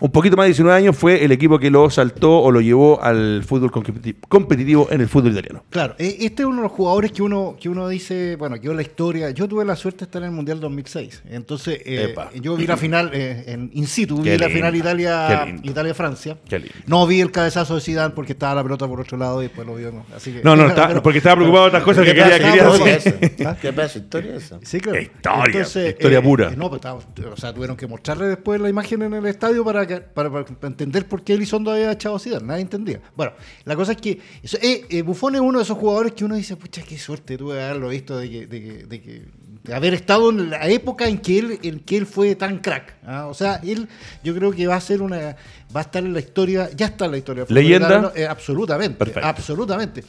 [0.00, 3.02] Un poquito más de 19 años fue el equipo que lo saltó o lo llevó
[3.02, 5.64] al fútbol competi- competitivo en el fútbol italiano.
[5.70, 8.66] Claro, e- este es uno de los jugadores que uno, que uno dice, bueno, que
[8.66, 12.14] yo la historia, yo tuve la suerte de estar en el Mundial 2006, entonces eh,
[12.40, 16.36] yo vi la final eh, en in situ, vi la final qué Italia Francia.
[16.48, 16.74] Qué lindo.
[16.86, 19.66] No vi el cabezazo de Zidane porque estaba la pelota por otro lado y después
[19.66, 20.04] lo vio, ¿no?
[20.14, 22.62] así que No, no, está- porque estaba preocupado de otras cosas que ¿Qué quería, quería
[22.68, 23.14] historia decir.
[23.38, 23.56] esa?
[23.56, 24.58] ¿Qué pedazo historia esa?
[24.62, 25.00] Sí, claro.
[25.00, 26.50] Historia, historia pura.
[26.56, 29.85] No, pues estábamos- o sea, tuvieron que mostrarle después la imagen en el estadio para
[29.86, 32.46] para, para, para entender por qué Elizondo había echado a Zidane.
[32.46, 33.00] Nadie entendía.
[33.14, 33.32] Bueno,
[33.64, 36.34] la cosa es que eso, eh, eh, Buffon es uno de esos jugadores que uno
[36.34, 39.22] dice, pucha, qué suerte tuve de haberlo visto, de que, de que, de que
[39.66, 42.94] de haber estado en la época en que él, en que él fue tan crack.
[43.04, 43.26] ¿ah?
[43.26, 43.88] O sea, él
[44.22, 45.36] yo creo que va a ser una,
[45.74, 47.46] va a estar en la historia, ya está en la historia.
[47.48, 48.12] ¿Leyenda?
[48.14, 49.26] Eh, absolutamente, Perfecto.
[49.26, 50.04] absolutamente.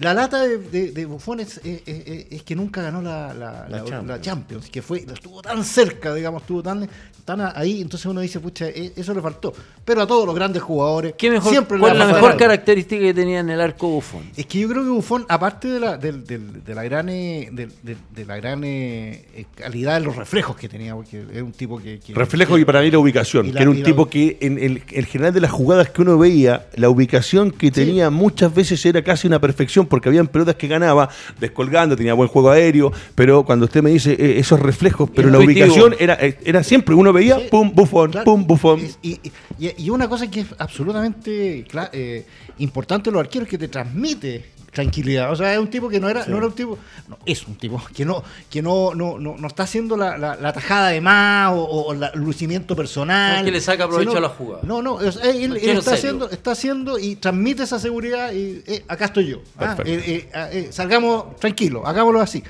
[0.00, 3.78] La lata de, de, de Buffon es, es- que nunca ganó la, la- La la-
[3.84, 4.06] Champions.
[4.08, 6.88] la Champions, que fue, estuvo tan cerca, digamos, estuvo tan,
[7.24, 9.52] tan ahí, entonces uno dice, pucha, eh, eso le faltó.
[9.84, 13.14] Pero a todos los grandes jugadores, ¿Qué mejor, siempre ¿Cuál es la mejor característica que
[13.14, 14.22] tenía en el arco Buffon?
[14.36, 17.48] Es que yo creo que Buffon, aparte de la, del- del- de la gran, eh,
[17.52, 21.44] de, de- de la gran eh, eh, calidad de los reflejos que tenía, porque era
[21.44, 21.98] un tipo que...
[22.00, 24.82] que- Reflejo que- y para mí la ubicación, que era un tipo que en el,
[24.90, 29.02] el general de las jugadas que uno veía, la ubicación que tenía muchas veces era
[29.02, 33.66] casi una perfección, porque habían pelotas que ganaba descolgando, tenía buen juego aéreo, pero cuando
[33.66, 35.66] usted me dice eh, esos reflejos, pero la Intuitivo.
[35.66, 37.48] ubicación era, eh, era siempre, uno veía, Sí.
[37.50, 38.80] pum, bufón, Claro, pum, bufón.
[39.02, 39.20] Y,
[39.58, 42.24] y- y una cosa que es absolutamente eh,
[42.58, 45.32] importante en los arqueros es que te transmite tranquilidad.
[45.32, 46.78] O sea, es un tipo que no era, no era un tipo,
[47.08, 50.36] no, es un tipo que no, que no, no, no, no está haciendo la, la-
[50.36, 53.38] la tajada de más o, el lucimiento personal.
[53.38, 54.62] Es que le saca provecho sino- a la jugada.
[54.64, 58.84] No, no, sea, él, él está haciendo, está haciendo y transmite esa seguridad y eh,
[58.88, 59.42] acá estoy yo.
[59.58, 62.42] Ah, eh, eh, ah, salgamos tranquilos, hagámoslo así.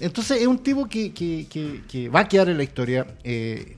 [0.00, 3.06] Entonces es un tipo que, que- que- que va a quedar en la historia.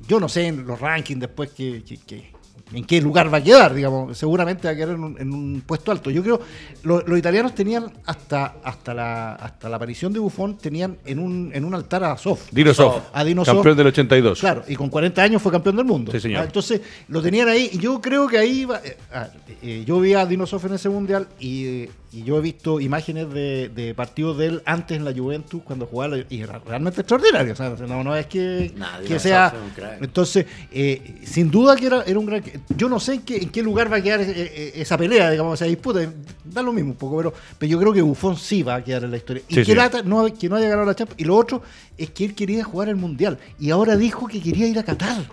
[0.08, 2.30] Yo no sé en los rankings después que- que-
[2.72, 4.16] en qué lugar va a quedar, digamos.
[4.16, 6.10] Seguramente va a quedar en un, en un puesto alto.
[6.10, 6.40] Yo creo
[6.84, 11.50] lo- los italianos tenían hasta hasta la hasta la aparición de Buffon tenían en un
[11.52, 12.48] en un altar a Sof.
[12.52, 13.54] Dino Sof, A Dino Sof.
[13.56, 14.40] campeón del 82.
[14.40, 16.12] Claro, y con 40 años fue campeón del mundo.
[16.12, 16.40] Sí, señor.
[16.42, 19.28] Ah, Entonces lo tenían ahí y yo creo que ahí va- eh, ah,
[19.62, 22.80] eh, yo vi a Dino Sof en ese mundial y, eh, y yo he visto
[22.80, 26.58] imágenes de, de partidos de él antes en la Juventus cuando jugaba la- y era
[26.58, 27.52] realmente extraordinario.
[27.52, 28.72] o sea, no, no es que,
[29.06, 29.54] que sea.
[30.00, 32.42] Entonces, eh, sin duda que era, era un gran.
[32.76, 35.30] Yo no sé en qué, en qué lugar va a quedar eh, eh, esa pelea,
[35.30, 36.00] digamos, esa disputa.
[36.44, 39.04] Da lo mismo un poco, pero, pero yo creo que Buffon sí va a quedar
[39.04, 39.42] en la historia.
[39.48, 39.74] Y Sí, que sí.
[39.74, 41.20] lata no, que no haya ganado la Champions.
[41.20, 41.62] Y lo otro
[41.96, 43.38] es que él quería jugar el Mundial.
[43.60, 45.26] Y ahora dijo que quería ir a Qatar.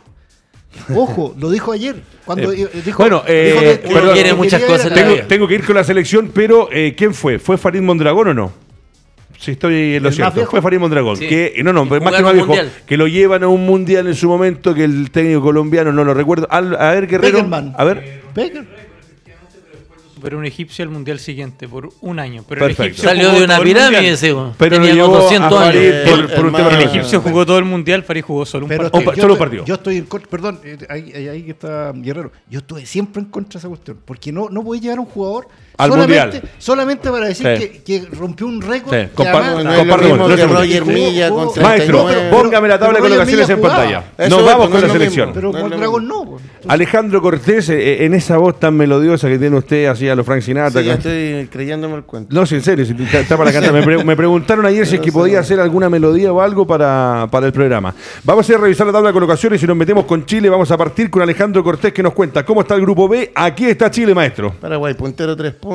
[0.95, 1.95] Ojo, lo dijo ayer.
[2.25, 3.93] Cuando Eh, eh, dijo, bueno, eh, dijo que- que- perdón.
[3.93, 4.93] que Quiere quería muchas ir a cosas.
[5.27, 7.39] Tengo, que ir con la selección, pero eh, ¿quién fue?
[7.39, 8.53] ¿Fue Farid Mondragón o no?
[9.39, 10.45] Si estoy en lo ¿El más cierto.
[10.49, 11.15] Fue Farid Mondragón.
[11.17, 11.27] Sí.
[11.27, 12.47] Que, no, no, más que más viejo.
[12.47, 12.71] mundial.
[12.87, 16.13] Que lo llevan a un mundial en su momento, que el técnico colombiano, no lo
[16.13, 16.47] recuerdo.
[16.49, 17.37] Al- a ver, Guerrero.
[17.37, 17.73] Beckerman.
[17.77, 18.21] A ver.
[18.33, 18.86] Becker.
[20.17, 22.43] Superó un egipcio al mundial siguiente por un año.
[22.49, 22.81] Pero Perfecto.
[22.83, 24.35] el egipcio Salió de una pirámide ese.
[24.57, 26.09] Pero Tenía llevó como a 200 Farid años.
[26.09, 29.03] por, El- un tema egipcio jugó todo el mundial, Farid jugó solo un Pero partido.
[29.13, 29.65] Yo solo estoy- partido.
[29.65, 32.31] Yo estoy en contra, perdón, eh, ahí, ahí- está Guerrero.
[32.49, 33.99] Yo estuve siempre en contra de esa cuestión.
[34.03, 35.47] Porque no, no voy a llevar a un jugador
[35.77, 36.51] Al solamente, Mundial.
[36.57, 37.67] solamente para decir Sí.
[37.83, 38.93] que, que rompió un récord.
[38.95, 42.29] Sí, compa- No, con- no Roger Milla con Maestro, 39.
[42.31, 44.03] póngame la tabla de colocaciones en pantalla.
[44.17, 45.29] Eso Nos vamos no con la selección.
[45.29, 45.33] mismo.
[45.51, 46.23] Pero Mondragón mismo.
[46.25, 46.31] no.
[46.31, 46.43] pues.
[46.67, 50.41] Alejandro Cortés, eh, en esa voz tan melodiosa que tiene usted, así a los Frank
[50.41, 50.81] Sinatra.
[50.81, 52.33] Sí, ya que- estoy creyéndome el cuento.
[52.33, 53.71] No, sí, en serio, si está, está para cantar.
[53.71, 57.27] Me, pre- me preguntaron ayer si es que podía hacer alguna melodía o algo para,
[57.31, 57.93] para el programa.
[58.23, 60.49] Vamos a ir a revisar la tabla de colocaciones y nos metemos con Chile.
[60.49, 63.31] Vamos a partir con Alejandro Cortés que nos cuenta cómo está el grupo B.
[63.35, 64.53] Aquí está Chile, maestro.
[64.59, 65.66] Paraguay, puntero, tres puntos.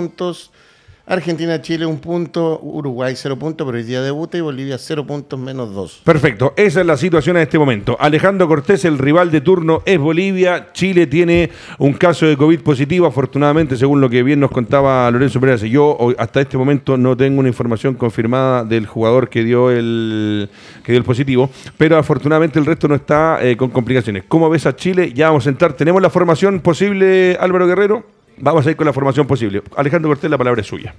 [1.04, 2.60] Argentina, Chile, un punto.
[2.62, 4.38] Uruguay, cero puntos, pero hoy día debuta.
[4.38, 6.00] Y Bolivia, cero puntos, menos dos.
[6.04, 7.96] Perfecto, esa es la situación en este momento.
[7.98, 10.68] Alejandro Cortés, el rival de turno es Bolivia.
[10.72, 15.40] Chile tiene un caso de COVID positivo, afortunadamente, según lo que bien nos contaba Lorenzo
[15.40, 15.62] Pérez.
[15.62, 20.48] Yo hasta este momento no tengo una información confirmada del jugador que dio el,
[20.84, 24.24] que dio el positivo, pero afortunadamente el resto no está eh, con complicaciones.
[24.28, 25.12] ¿Cómo ves a Chile?
[25.12, 25.72] Ya vamos a entrar.
[25.72, 28.21] ¿Tenemos la formación posible, Álvaro Guerrero?
[28.44, 29.62] Vamos a ir con la formación posible.
[29.76, 30.92] Alejandro Cortés, la palabra es suya.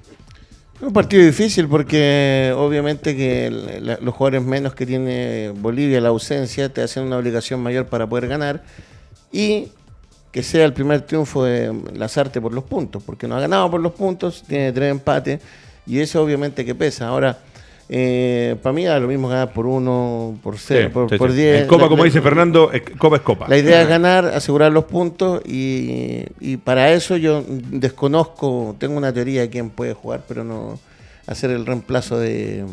[0.80, 3.52] Un partido difícil porque obviamente que
[4.02, 8.30] los jugadores menos que tiene Bolivia, la ausencia, te hacen una obligación mayor para poder
[8.30, 8.64] ganar
[9.30, 9.68] y
[10.32, 13.82] que sea el primer triunfo de Lazarte por los puntos, porque no ha ganado por
[13.82, 15.42] los puntos, tiene tres empates
[15.86, 17.10] y eso obviamente que pesa.
[17.10, 17.40] Ahora,
[17.88, 21.38] para mí da lo mismo ganar por uno, por cero, Sí, por, sí, por sí.
[21.38, 21.62] diez.
[21.64, 23.46] En Copa, La- como la- dice Fernando, eh, Copa es Copa.
[23.48, 29.14] la idea es ganar, asegurar los puntos y, y para eso yo desconozco, tengo una
[29.14, 30.80] teoría de quién puede jugar, pero no
[31.28, 32.66] hacer el reemplazo de,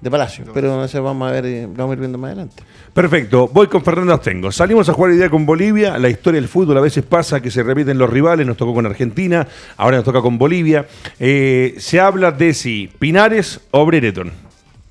[0.00, 0.44] de Palacio.
[0.54, 2.62] Pero eso vamos a ver, eh, vamos a ir viendo más adelante.
[2.92, 4.50] Perfecto, voy con Fernando Astengo.
[4.50, 5.98] Salimos a jugar hoy día con Bolivia.
[5.98, 8.46] La historia del fútbol a veces pasa que se repiten los rivales.
[8.46, 10.86] Nos tocó con Argentina, ahora nos toca con Bolivia.
[11.18, 14.32] Eh, se habla de si Pinares o Brereton.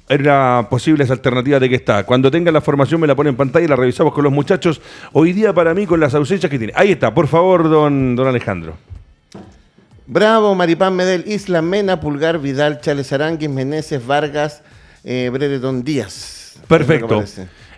[0.07, 2.03] Era posibles alternativas de que está.
[2.03, 4.82] Cuando tenga la formación me la pone en pantalla y la revisamos con los muchachos.
[5.14, 6.74] Hoy día para mí con las ausencias que tiene.
[6.76, 8.74] Ahí está, por favor, don, don Alejandro.
[10.07, 14.64] Bravo, Maripán Medel, Isla Mena, Pulgar, Vidal, Chales Aranguis, Meneses, Vargas,
[15.04, 16.60] eh, Brereton Díaz.
[16.68, 17.24] Perfecto.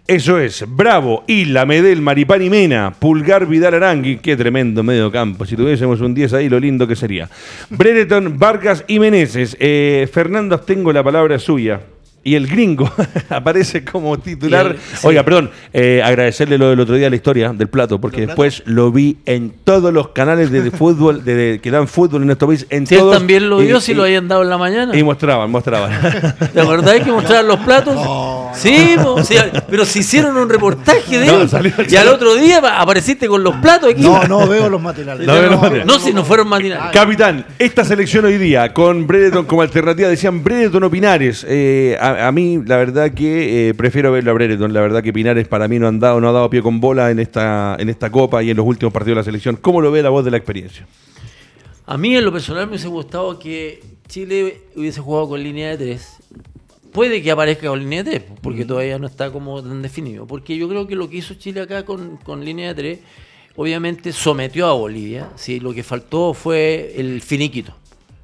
[0.07, 5.45] Eso es, Bravo, Isla, Medel, Maripán y Mena, Pulgar, Vidal, Arangui, qué tremendo medio campo.
[5.45, 7.29] Si tuviésemos un 10 ahí, lo lindo que sería.
[7.69, 9.55] Brereton, Vargas y Meneses.
[9.59, 11.79] Eh, Fernando, tengo la palabra suya.
[12.23, 12.87] Y el gringo
[13.29, 14.67] aparece como titular.
[14.67, 15.07] Y el- sí.
[15.07, 18.61] Oiga, perdón, eh, agradecerle lo del otro día la historia del plato, porque ¿Del después
[18.65, 22.27] lo vi en todos los canales de, de fútbol, de, de- que dan fútbol en
[22.27, 22.67] nuestro país.
[22.69, 24.57] En Si él todos, también lo y- vio, si y- lo habían dado en la
[24.59, 24.95] mañana.
[24.95, 25.91] Y mostraban, mostraban.
[26.53, 27.95] ¿Te acordáis que mostraban los platos?
[28.53, 29.35] sí, po, sí,
[29.69, 31.49] pero si hicieron un reportaje de No, él.
[31.49, 34.01] salió- y al otro día pa- apareciste con los platos aquí.
[34.03, 35.25] No, no veo los materiales.
[35.31, 35.87] No veo los materiales.
[35.87, 36.91] No, si no fueron matinales.
[36.93, 41.45] Capitán, esta selección hoy día con Brereton como alternativa, decían Brereton o Pinares.
[41.49, 44.73] Eh, a, a mí, la verdad que eh, prefiero verlo a Brereton.
[44.73, 47.11] La verdad que Pinares para mí no han dado, no ha dado pie con bola
[47.11, 49.55] en esta, en esta copa y en los últimos partidos de la selección.
[49.57, 50.87] ¿Cómo lo ve la voz de la experiencia?
[51.85, 55.77] A mí en lo personal me hubiese gustado que Chile hubiese jugado con línea de
[55.77, 56.17] tres.
[56.91, 60.27] Puede que aparezca con línea de tres, porque todavía no está como tan definido.
[60.27, 62.99] Porque yo creo que lo que hizo Chile acá con, con línea de tres,
[63.55, 65.29] obviamente sometió a Bolivia.
[65.35, 65.59] ¿sí?
[65.59, 67.75] Lo que faltó fue el finiquito.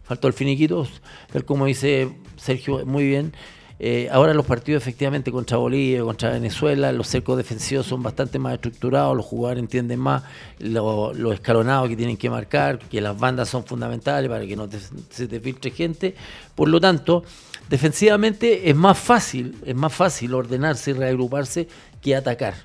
[0.07, 0.88] Faltó el finiquito,
[1.33, 3.33] tal como dice Sergio muy bien.
[3.80, 8.55] Eh, ahora los partidos efectivamente contra Bolivia, contra Venezuela, los cercos defensivos son bastante más
[8.55, 10.23] estructurados, los jugadores entienden más
[10.59, 14.67] lo, lo escalonado que tienen que marcar, que las bandas son fundamentales para que no
[14.67, 14.80] te-
[15.11, 16.15] se te filtre gente.
[16.55, 17.23] Por lo tanto,
[17.69, 21.67] defensivamente es más fácil, es más fácil ordenarse y reagruparse
[22.01, 22.55] que atacar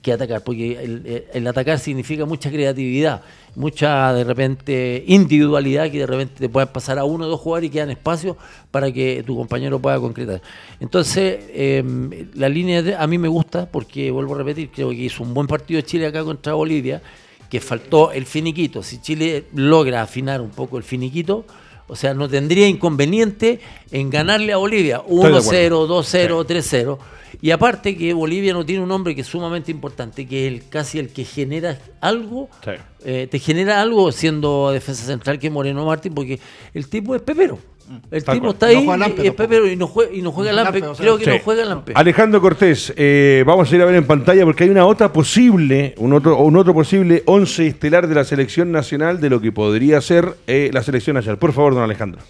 [0.00, 3.22] que atacar, porque el, el- atacar significa mucha creatividad,
[3.54, 7.68] mucha de repente individualidad que de repente te pueden pasar a uno o dos jugadores
[7.68, 8.36] y quedan espacios
[8.70, 10.40] para que tu compañero pueda concretar.
[10.80, 14.96] Entonces, eh, la línea de, a mí me gusta porque, vuelvo a repetir, creo que
[14.96, 17.02] hizo un buen partido Chile acá contra Bolivia,
[17.50, 18.82] que faltó el finiquito.
[18.82, 21.44] Si Chile logra afinar un poco el finiquito,
[21.92, 25.40] o sea, no tendría inconveniente en ganarle a Bolivia de acuerdo.
[25.42, 26.98] 1-0, 2-0, 3-0.
[27.40, 30.68] Y aparte que Bolivia no tiene un hombre que es sumamente importante, que es el,
[30.68, 32.70] casi el que genera algo, Sí.
[33.04, 36.38] eh, te genera algo siendo defensa central que Moreno Martín, porque
[36.74, 37.58] el tipo es pepero.
[38.10, 38.54] El Tal tipo cual.
[38.54, 40.80] está ahí, Lampe y no juega, y no juega Lampe.
[40.80, 41.30] Lampe, o sea, Creo que Sí.
[41.30, 41.92] no juega Lampe.
[41.94, 45.94] Alejandro Cortés, eh, vamos a ir a ver en pantalla porque hay una otra posible,
[45.98, 50.00] un otro, un otro posible once estelar de la selección nacional de lo que podría
[50.00, 51.38] ser eh, la selección nacional.
[51.38, 52.20] Por favor, don Alejandro.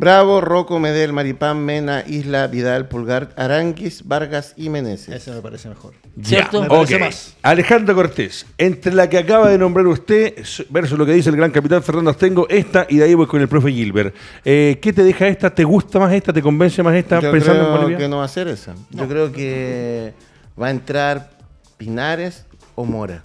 [0.00, 5.14] Bravo, Rocco, Medel, Maripán, Mena, Isla, Vidal, Pulgar, Aranguis, Vargas y Meneses.
[5.14, 5.92] Ese me parece mejor.
[6.22, 6.62] ¿Cierto?
[6.62, 7.00] Me parece Ok.
[7.02, 7.36] más.
[7.42, 11.50] Alejandro Cortés, entre la que acaba de nombrar usted versus lo que dice el gran
[11.50, 14.14] capitán Fernando Astengo, esta y de ahí voy con el profe Gilbert.
[14.42, 15.54] Eh, ¿Qué te deja esta?
[15.54, 16.32] ¿Te gusta más esta?
[16.32, 17.98] ¿Te convence más esta Yo pensando en creo Bolivia?
[17.98, 18.74] que no va a ser esa.
[18.88, 20.14] Yo creo que
[20.58, 21.28] va a entrar
[21.76, 23.22] Pinares o Mora.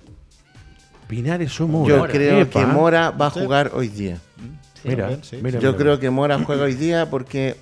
[1.07, 1.95] Pinares o Mora.
[1.95, 2.59] Yo creo Epa.
[2.59, 4.17] que Mora va a jugar hoy día.
[4.85, 5.39] Mira, También, sí.
[5.41, 5.77] mira, Yo mira.
[5.83, 7.55] creo que Mora juega hoy día porque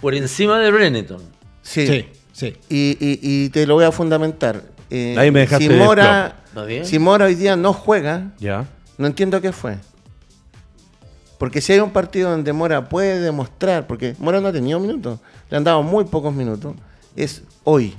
[0.00, 1.22] Por encima de Breneton.
[1.62, 1.86] sí.
[1.86, 2.56] Sí, sí.
[2.68, 4.62] Y, y- y te lo voy a fundamentar.
[4.90, 6.36] Eh, Ahí me dejaste si Mora,
[6.82, 8.66] si Mora hoy día no juega, Ya.
[8.98, 9.76] no entiendo qué fue.
[11.38, 15.20] Porque si hay un partido donde Mora puede demostrar, porque Mora no ha tenido minutos,
[15.50, 16.74] le han dado muy pocos minutos,
[17.16, 17.94] es hoy.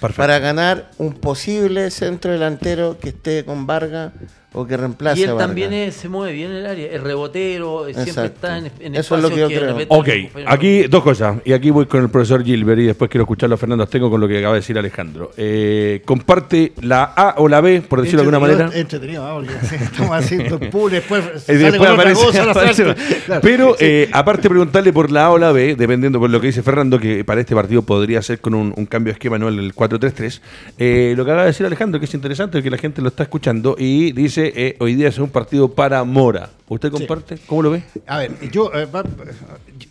[0.00, 0.22] Perfecto.
[0.22, 4.12] Para ganar un posible centro delantero que esté con Vargas
[4.52, 5.46] o que reemplace Y a él Vargas.
[5.48, 9.16] también es- se mueve bien en el área, es rebotero, siempre está en, en Eso
[9.16, 9.76] es lo que yo de creo.
[9.88, 10.08] Ok,
[10.46, 11.36] aquí dos cosas.
[11.44, 14.20] Y aquí voy con el profesor Gilbert y después quiero escucharlo a Fernando Astengo con
[14.20, 15.30] lo que acaba de decir Alejandro.
[15.36, 18.70] Eh, comparte la A o la B, por decirlo de alguna manera.
[18.76, 23.00] Entretenido, porque sí, estamos haciendo pool, después sale después otra aparece- cosa, la aparece- salta.
[23.26, 23.40] Claro.
[23.42, 23.84] Pero Sí.
[23.84, 26.98] eh, aparte preguntarle por la A o la B, dependiendo por lo que dice Fernando,
[26.98, 30.40] que para este partido podría ser con un, un cambio de esquema, no el 4-3-3.
[30.78, 33.22] Eh, lo que acaba de decir Alejandro, que es interesante, que la gente lo está
[33.22, 36.50] escuchando, y dice, eh, hoy día es un partido para Mora.
[36.68, 37.38] ¿Usted comparte?
[37.46, 37.82] ¿Cómo lo ve?
[38.06, 38.86] A ver, yo, eh,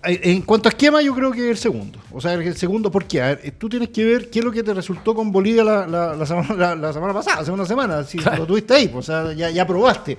[0.06, 2.00] eh, en cuanto a esquema, yo creo que el segundo.
[2.12, 3.22] O sea, el segundo, ¿por qué?
[3.22, 5.86] A ver, tú tienes que ver qué es lo que te resultó con Bolivia la,
[5.88, 8.04] la- la semana, la- la semana pasada, hace una semana.
[8.04, 10.18] Si lo tuviste ahí, pues, o sea, ya, ya probaste.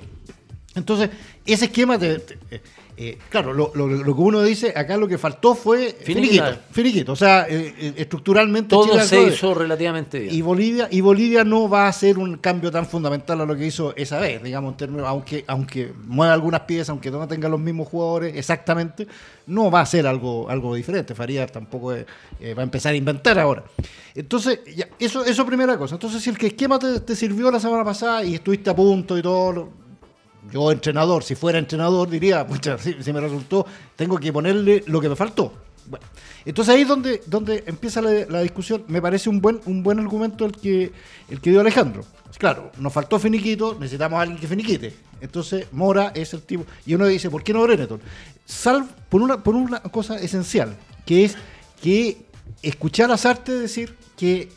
[0.74, 1.11] Entonces,
[1.47, 2.39] ese esquema, te, te-
[3.03, 6.45] eh, claro, lo, lo- lo que uno dice, acá lo que faltó fue finiquito.
[6.71, 7.13] Finiquito.
[7.13, 10.35] O sea, eh, eh, estructuralmente Todo Chile se hizo relativamente bien.
[10.35, 13.67] Y Bolivia, y Bolivia no va a hacer un cambio tan fundamental a lo que
[13.67, 17.59] hizo esa vez, digamos, en términos, aunque, aunque mueva algunas piezas, aunque no tenga los
[17.59, 19.07] mismos jugadores exactamente,
[19.47, 21.15] no va a ser algo, algo diferente.
[21.15, 22.05] Farías tampoco eh,
[22.55, 23.65] va a empezar a inventar ahora.
[24.15, 25.95] Entonces, ya, eso, eso primera cosa.
[25.95, 29.17] Entonces, si el que esquema te, te sirvió la semana pasada y estuviste a punto
[29.17, 29.71] y todo,
[30.53, 35.09] yo entrenador, si fuera entrenador, diría, pucha, si, me resultó, tengo que ponerle lo que
[35.09, 35.53] me faltó.
[35.87, 36.07] Bueno,
[36.45, 38.85] entonces ahí es donde, donde empieza la, la discusión.
[38.89, 40.93] Me parece un buen, un buen argumento el que,
[41.29, 42.05] el que dio Alejandro.
[42.39, 44.95] Claro, nos faltó finiquito, necesitamos a alguien que finiquite.
[45.21, 46.65] Entonces Mora es el tipo.
[46.87, 48.01] Y uno dice, ¿por qué no Breneton?
[48.45, 51.37] Salvo por una, por una cosa esencial, que es
[51.83, 52.25] que
[52.63, 54.49] escuchar a Sarte decir que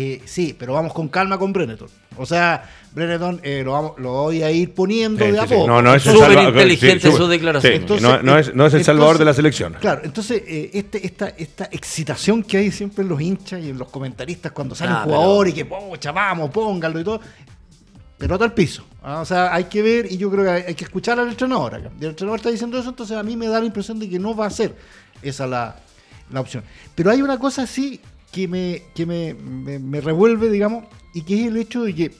[0.00, 1.88] Eh, sí, pero vamos con calma con Brenneton.
[2.18, 5.54] O sea, Brenneton eh, lo, vamos, lo voy a ir poniendo Sí, de a sí,
[5.54, 5.66] poco.
[5.66, 7.72] No, no es el Súper salvador- inteligente sí, su súper- declaración.
[7.72, 8.50] sí, Entonces, no, no es, no es el
[8.80, 9.76] entonces- salvador de la selección.
[9.80, 13.78] Claro, entonces eh, este, esta, esta excitación que hay siempre en los hinchas y en
[13.78, 17.20] los comentaristas cuando sale Ah, un jugador y que, pocha, vamos, póngalo y todo.
[18.18, 18.84] Pelota al piso.
[19.02, 21.28] Ah, O sea, hay que ver y yo creo que hay, hay que escuchar al
[21.28, 21.90] entrenador acá.
[22.00, 24.18] Y el entrenador está diciendo eso, entonces a mí me da la impresión de que
[24.18, 24.74] no va a ser
[25.22, 25.76] esa la,
[26.32, 26.64] la opción.
[26.96, 28.00] Pero hay una cosa así
[28.32, 32.14] que me, que me, me- me revuelve, digamos, y que es el hecho de que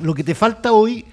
[0.00, 1.04] lo que te falta hoy,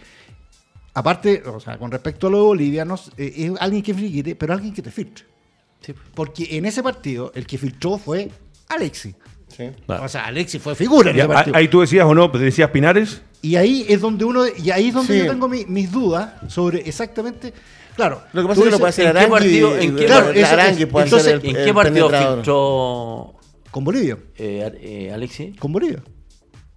[0.93, 4.73] aparte, o sea, con respecto a los bolivianos, eh, es alguien que filtre, pero alguien
[4.73, 5.25] que te filtre.
[5.81, 5.93] Sí.
[6.13, 8.29] Porque en ese partido el que filtró fue
[8.67, 9.15] Alexi.
[9.55, 9.69] Sí.
[9.85, 10.03] Claro.
[10.03, 11.55] O sea, Alexi fue figura en ese partido.
[11.57, 13.21] ahí tú decías o no, decías Pinares.
[13.41, 15.25] Y ahí es donde uno, y ahí es donde Sí.
[15.25, 17.53] yo tengo mi- mis dudas sobre exactamente.
[17.95, 18.21] Claro.
[18.33, 19.31] Lo que pasa es que lo puede hacer ¿en qué Arangui.
[19.39, 23.35] partido- y- en qué y- Claro, eso- Arangui puede entonces, ¿En qué partido filtró
[23.71, 24.17] Con Bolivia.
[24.37, 25.53] eh, eh, Alexi?
[25.53, 26.01] Con Bolivia.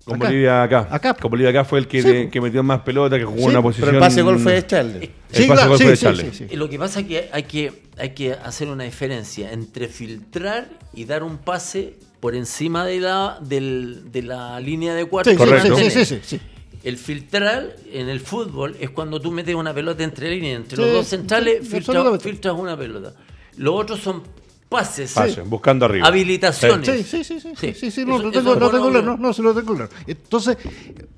[0.04, 0.26] Con Acá.
[0.26, 0.88] Bolivia acá.
[0.90, 1.14] Acá.
[1.14, 3.62] Con Bolivia acá fue el que, Sí, que metió más pelota, que jugó Sí, una
[3.62, 3.86] posición.
[3.86, 4.98] Pero el pase de gol fue de Charlie.
[4.98, 6.30] El Sí, pase claro, gol sí, fue de sí, Charlie.
[6.32, 6.56] sí, sí.
[6.56, 11.04] Lo que pasa es que hay, que hay que hacer una diferencia entre filtrar y
[11.04, 15.30] dar un pase por encima de la, del- de la línea de cuatro.
[15.32, 15.76] Sí, que sí, Correcto.
[15.76, 16.04] sí, mantiene.
[16.04, 16.40] sí, sí, sí.
[16.82, 20.82] El filtrar en el fútbol es cuando tú metes una pelota entre líneas, entre Sí,
[20.82, 22.24] los dos centrales, sí, filtras, absolutamente.
[22.28, 23.14] filtras una pelota.
[23.56, 24.24] Los otros son
[24.72, 26.06] pases, Pase, buscando arriba.
[26.08, 26.88] habilitaciones.
[26.88, 29.32] Sí, sí, sí, sí, sí, sí, sí, no, Eso- lo eso tengo, claro, no, no,
[29.32, 29.90] se lo tengo claro.
[30.06, 30.56] Entonces,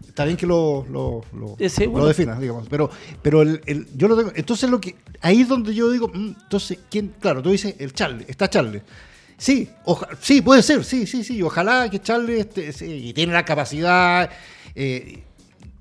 [0.06, 2.90] está bien que lo, lo, lo, lo definas, digamos, pero,
[3.22, 6.34] pero el, el- yo lo tengo, entonces lo que, ahí es donde yo digo, mm,
[6.42, 7.14] entonces, ¿quién?
[7.20, 8.82] Claro, tú dices, el Charlie, está Charlie.
[9.36, 13.32] Sí, oja- sí, puede ser, sí, sí, sí, ojalá que Charlie, este, sí, y tiene
[13.32, 14.30] la capacidad,
[14.76, 15.22] eh,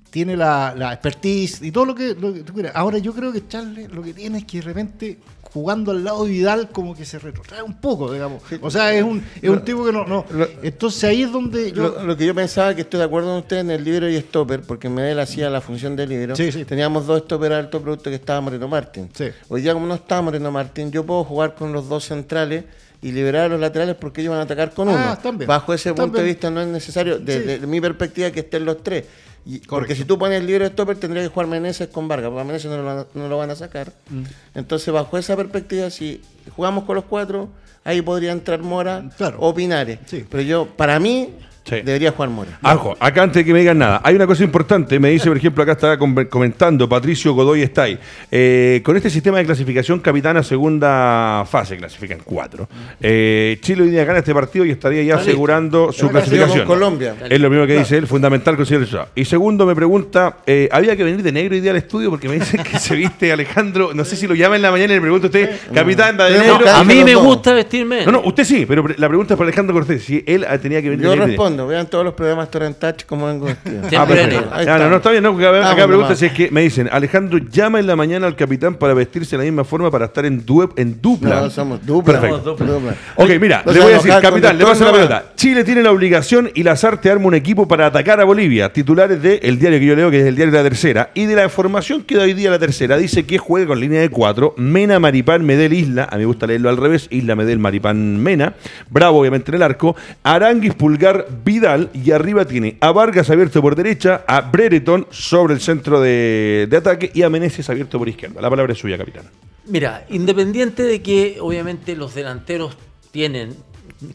[0.10, 2.74] tiene la, la expertise y todo lo que, lo que tú quieras.
[2.76, 5.18] Ahora yo creo que Charles lo que tiene es que de repente
[5.54, 8.42] jugando al lado de Vidal como que se retrotrae un poco, digamos.
[8.62, 10.26] O sea, es un, es un tipo que no, no.
[10.64, 11.84] Entonces ahí es donde yo...
[11.84, 14.18] Lo, lo que yo pensaba que estoy de acuerdo con usted en el libro y
[14.18, 16.36] stopper, porque Medel hacía la función de libro.
[16.36, 16.66] Sí, sí.
[16.66, 19.10] Teníamos dos stopper de alto producto que estaba Moreno Martín.
[19.14, 19.26] Sí.
[19.48, 22.66] Hoy día, como no está Moreno Martín, yo puedo jugar con los dos centrales
[23.04, 25.18] y liberar a los laterales porque ellos van a atacar con Ah, uno.
[25.22, 25.48] también.
[25.48, 27.68] Bajo ese punto de vista no es necesario, desde Sí.
[27.68, 29.06] mi perspectiva, que estén los tres.
[29.46, 32.30] Y- porque si tú pones el libro de stopper, tendría que jugar Meneses con Vargas,
[32.30, 33.92] porque a Meneses no lo, van a, no lo van a sacar.
[34.10, 34.24] Mm.
[34.56, 36.22] Entonces, bajo esa perspectiva, si
[36.56, 37.50] jugamos con los cuatro,
[37.84, 39.38] ahí podría entrar Mora Claro.
[39.42, 40.00] o Pinares.
[40.06, 40.26] Sí.
[40.30, 41.32] Pero yo, para mí,
[41.66, 41.78] Sí.
[41.84, 42.60] debería jugar Mora.
[42.62, 45.38] Ajo, acá antes de que me digan nada, hay una cosa importante, me dice, por
[45.38, 47.98] ejemplo, acá com- comentando Patricio Godoy está ahí.
[48.32, 52.68] Eh, con este sistema de clasificación, capitana segunda fase, clasifican cuatro.
[53.00, 55.30] Eh, Chile hoy día gana este partido y estaría ya listo.
[55.30, 56.66] asegurando su clasificación.
[56.66, 57.16] con Colombia.
[57.30, 59.08] Es lo mismo que dice él, fundamental considerar eso.
[59.16, 62.10] Y segundo, me pregunta, eh, ¿había que venir de negro hoy día al estudio?
[62.10, 64.94] Porque me dice que se viste Alejandro, no sé si lo llama en la mañana
[64.94, 66.60] y le pregunto a usted, capitán, de negro.
[66.70, 68.06] A mí me gusta vestirme.
[68.06, 70.82] No, no, usted sí, pero la pregunta es para Alejandro Cortés, si él ah, tenía
[70.82, 71.32] que venir Yo de negro.
[71.68, 73.82] Vean todos los programas Torrent Touch como vengo vestido.
[73.98, 74.36] Ah, perfecto.
[74.42, 74.50] negro.
[74.54, 76.20] Ahí Ya, no, está bien, no, porque acá Estamos pregunta nomás.
[76.20, 79.38] si es que me dicen, Alejandro, llama en la mañana al capitán para vestirse de
[79.38, 81.42] la misma forma para estar en, due- en dupla.
[81.42, 82.14] No, somos dupla.
[82.20, 82.44] Perfecto.
[82.44, 82.74] Somos dupla.
[82.74, 82.96] Dupla.
[83.16, 84.98] Ok, mira, No le voy a decir, capitán, le conductor, paso la va.
[84.98, 85.24] pelota.
[85.36, 88.72] Chile tiene la obligación y Lazarte arma un equipo para atacar a Bolivia.
[88.74, 91.12] Titulares de el diario que yo leo, que es el diario de la tercera.
[91.14, 94.02] Y de la información que da hoy día la tercera, dice que juega con línea
[94.02, 94.54] de cuatro.
[94.58, 96.08] Mena, Maripán, Medel, Isla.
[96.10, 97.08] A mí me gusta leerlo al revés.
[97.10, 98.54] Isla, Medel, Maripán, Mena.
[98.90, 99.96] Bravo, obviamente, en el arco.
[100.24, 101.90] Aranguis, Pulgar, Vidal.
[101.94, 106.78] Y arriba tiene a Vargas abierto por derecha, a Brereton sobre el centro de, de
[106.78, 108.42] ataque y a Meneses abierto por izquierda.
[108.42, 109.26] La palabra es suya, capitán.
[109.66, 112.78] Mira, independiente de que obviamente los delanteros
[113.12, 113.56] tienen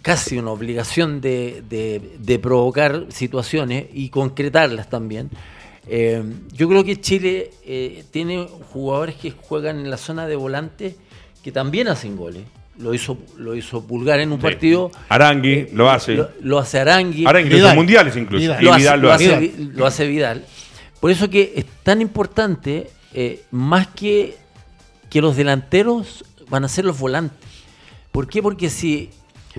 [0.03, 5.31] casi una obligación de, de- provocar situaciones y concretarlas también,
[5.87, 6.23] eh,
[6.53, 10.97] yo creo que Chile eh, tiene jugadores que juegan en la zona de volante
[11.43, 12.43] que también hacen goles.
[12.79, 14.91] Lo hizo, lo hizo Pulgar en un partido.
[15.09, 16.15] Arangui lo hace.
[16.15, 17.27] Lo, lo hace Arangui.
[17.27, 17.63] Arangui, Vidal.
[17.63, 18.41] los mundiales incluso.
[18.41, 18.63] Vidal.
[18.63, 19.53] Y lo, hace, Vidal lo lo hace.
[19.59, 20.45] lo hace Vidal.
[21.01, 24.37] Por eso que es tan importante, eh, más que,
[25.11, 27.39] que los delanteros van a ser los volantes.
[28.13, 28.43] ¿Por qué?
[28.43, 29.11] Porque si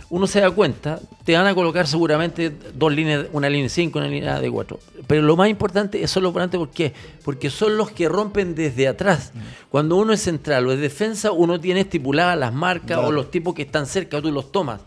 [0.09, 3.99] uno se da cuenta, te van a colocar seguramente dos líneas, una línea de 5,
[3.99, 4.79] una línea de 4.
[5.07, 6.93] Pero lo más importante son los volantes, ¿por qué?
[7.23, 9.31] Porque son los que rompen desde atrás.
[9.69, 13.53] Cuando uno es central o es defensa, uno tiene estipuladas las marcas o los tipos
[13.55, 14.81] que están cerca, tú los tomas.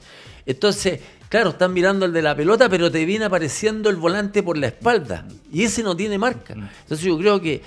[0.47, 4.57] Entonces, claro, están mirando el de la pelota, pero te viene apareciendo el volante por
[4.59, 5.27] la espalda.
[5.53, 6.55] Y ese no tiene marca.
[6.55, 7.63] Entonces yo creo que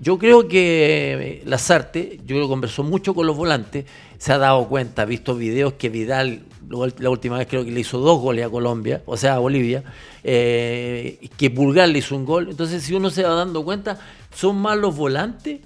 [0.00, 3.84] yo creo que eh, Lazarte, yo que conversó mucho con los volantes,
[4.18, 7.70] se ha dado cuenta, ha visto videos que Vidal, lo- la última vez creo que
[7.70, 9.82] le hizo dos goles a Colombia, o sea, a Bolivia,
[10.22, 12.48] eh, que Pulgar le hizo un gol.
[12.50, 13.98] Entonces, si uno se va dando cuenta,
[14.34, 15.60] son más los volantes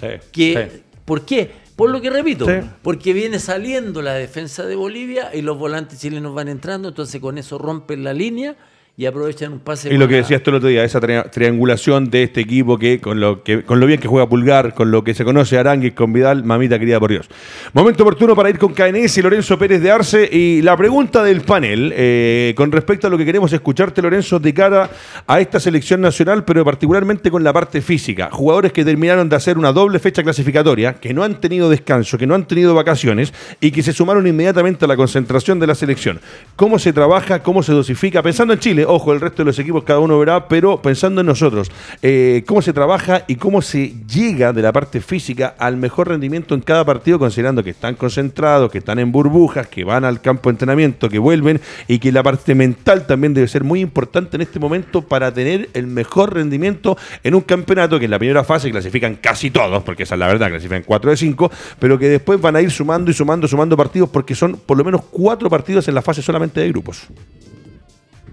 [0.00, 0.80] Sí, que sí.
[1.04, 1.50] ¿Por qué?
[1.76, 2.66] Por lo que repito, Sí.
[2.82, 7.36] porque viene saliendo la defensa de Bolivia y los volantes chilenos van entrando, entonces con
[7.38, 8.56] eso rompen la línea
[8.96, 9.92] y aprovechan un pase.
[9.92, 13.00] Y lo que decías tú el otro día, esa tri- triangulación de este equipo que
[13.00, 15.94] con lo que con lo bien que juega Pulgar, con lo que se conoce Aranguis
[15.94, 17.28] con Vidal, mamita querida por Dios.
[17.72, 20.28] Momento oportuno para ir con KNS y Lorenzo Pérez de Arce.
[20.30, 24.54] Y la pregunta del panel, eh, con respecto a lo que queremos escucharte, Lorenzo, de
[24.54, 24.88] cara
[25.26, 28.28] a esta selección nacional, pero particularmente con la parte física.
[28.30, 32.28] Jugadores que terminaron de hacer una doble fecha clasificatoria, que no han tenido descanso, que
[32.28, 36.20] no han tenido vacaciones y que se sumaron inmediatamente a la concentración de la selección.
[36.54, 37.42] ¿Cómo se trabaja?
[37.42, 38.22] ¿Cómo se dosifica?
[38.22, 41.26] Pensando en Chile, ojo, el resto de los equipos cada uno verá, pero pensando en
[41.26, 41.70] nosotros,
[42.02, 46.54] eh, ¿cómo se trabaja y cómo se llega de la parte física al mejor rendimiento
[46.54, 50.48] en cada partido, considerando que están concentrados, que están en burbujas, que van al campo
[50.48, 54.42] de entrenamiento, que vuelven y que la parte mental también debe ser muy importante en
[54.42, 58.70] este momento para tener el mejor rendimiento en un campeonato que en la primera fase
[58.70, 62.40] clasifican casi todos, porque esa es la verdad, clasifican 4 de 5, pero que después
[62.40, 65.88] van a ir sumando y sumando, sumando partidos porque son por lo menos cuatro partidos
[65.88, 67.08] en la fase solamente de grupos.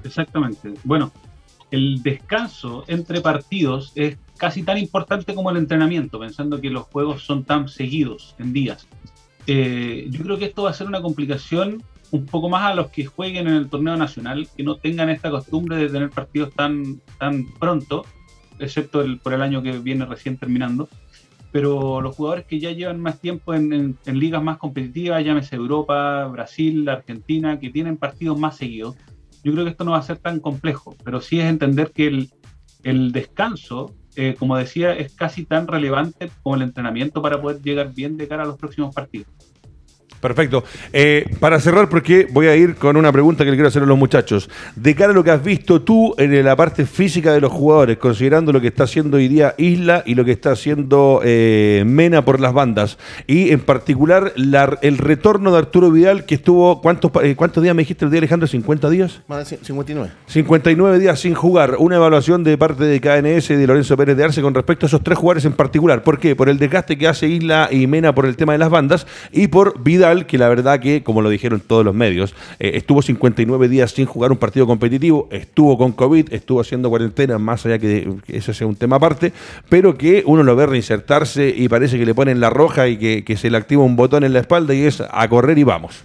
[0.04, 0.74] Exactamente.
[0.84, 1.12] Bueno,
[1.72, 7.24] el descanso entre partidos es casi tan importante como el entrenamiento, pensando que los juegos
[7.24, 8.88] son tan seguidos en días.
[9.48, 11.82] Eh, yo creo que esto va a ser una complicación
[12.12, 15.30] un poco más a los que jueguen en el torneo nacional, que no tengan esta
[15.32, 18.06] costumbre de tener partidos tan, tan pronto,
[18.60, 20.90] excepto el, por el año que viene recién terminando.
[21.54, 25.56] Pero los jugadores que ya llevan más tiempo en, en- en ligas más competitivas, llámese
[25.56, 28.96] Europa, Brasil, Argentina, que tienen partidos más seguidos,
[29.44, 32.08] yo creo que esto no va a ser tan complejo, pero sí es entender que
[32.84, 37.94] el, descanso, eh, como decía, es casi tan relevante como el entrenamiento para poder llegar
[37.94, 39.28] bien de cara a los próximos partidos.
[40.22, 40.64] Perfecto.
[40.94, 43.86] Eh, para cerrar, porque voy a ir con una pregunta que le quiero hacer a
[43.88, 44.50] los muchachos.
[44.76, 47.98] De cara a lo que has visto tú en la parte física de los jugadores,
[47.98, 52.24] considerando lo que está haciendo hoy día Isla y lo que está haciendo eh, Mena
[52.24, 57.12] por las bandas, y en particular la- el retorno de Arturo Vidal, que estuvo, ¿cuántos,
[57.24, 58.48] eh, ¿cuántos días me dijiste el día, Alejandro?
[58.48, 59.22] ¿50 días?
[59.28, 60.12] Más de 59.
[60.28, 61.76] 59 días sin jugar.
[61.80, 64.88] Una evaluación de parte de KNS y de Lorenzo Pérez de Arce con respecto a
[64.88, 66.04] esos tres jugadores en particular.
[66.04, 66.36] ¿Por qué?
[66.36, 69.48] Por el desgaste que hace Isla y Mena por el tema de las bandas y
[69.48, 73.68] por Vidal, que la verdad que, como lo dijeron todos los medios, eh, estuvo 59
[73.68, 78.16] días sin jugar un partido competitivo, estuvo con COVID, estuvo haciendo cuarentena, más allá que,
[78.26, 79.34] que eso sea un tema aparte,
[79.70, 83.38] pero que uno lo ve reinsertarse y parece que le ponen la roja y que,
[83.38, 86.04] se le activa un botón en la espalda y es a correr y vamos.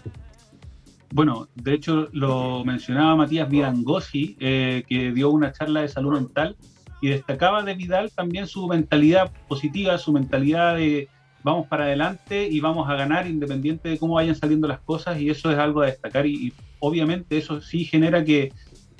[1.12, 6.56] Bueno, de hecho lo mencionaba Matías Vidangosi, eh, que dio una charla de salud mental
[7.00, 11.08] y destacaba de Vidal también su mentalidad positiva, su mentalidad de
[11.46, 15.30] vamos para adelante y vamos a ganar independiente de cómo vayan saliendo las cosas y
[15.30, 18.52] eso es algo a destacar y, y obviamente eso sí genera que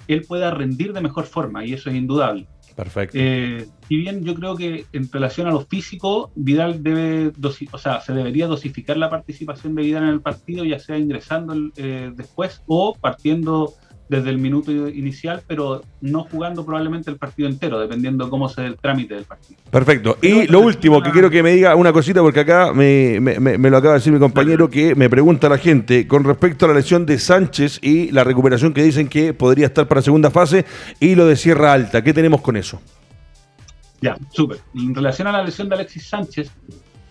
[0.07, 2.47] él pueda rendir de mejor forma y eso es indudable.
[2.77, 3.19] Perfecto.
[3.19, 7.33] Eh, si bien yo creo que en relación a lo físico, Vidal debe,
[7.73, 11.53] o sea, se debería dosificar la participación de Vidal en el partido, ya sea ingresando
[11.77, 13.73] eh, después o partiendo
[14.09, 18.77] desde el minuto inicial, pero no jugando probablemente el partido entero, dependiendo cómo sea el
[18.77, 19.59] trámite del partido.
[19.71, 20.17] Perfecto.
[20.21, 23.41] Pero Y lo último, que quiero que me diga una cosita, porque acá me, me-
[23.41, 26.67] me- me lo acaba de decir mi compañero, que me pregunta la gente con respecto
[26.67, 30.31] a la lesión de Sánchez y la recuperación que dicen que podría estar para segunda
[30.31, 30.65] fase
[31.01, 32.03] y lo de Sierra Alta.
[32.05, 32.81] ¿Qué tenemos con eso?
[34.01, 34.59] Ya, súper.
[34.75, 36.51] En relación a la lesión de Alexis Sánchez,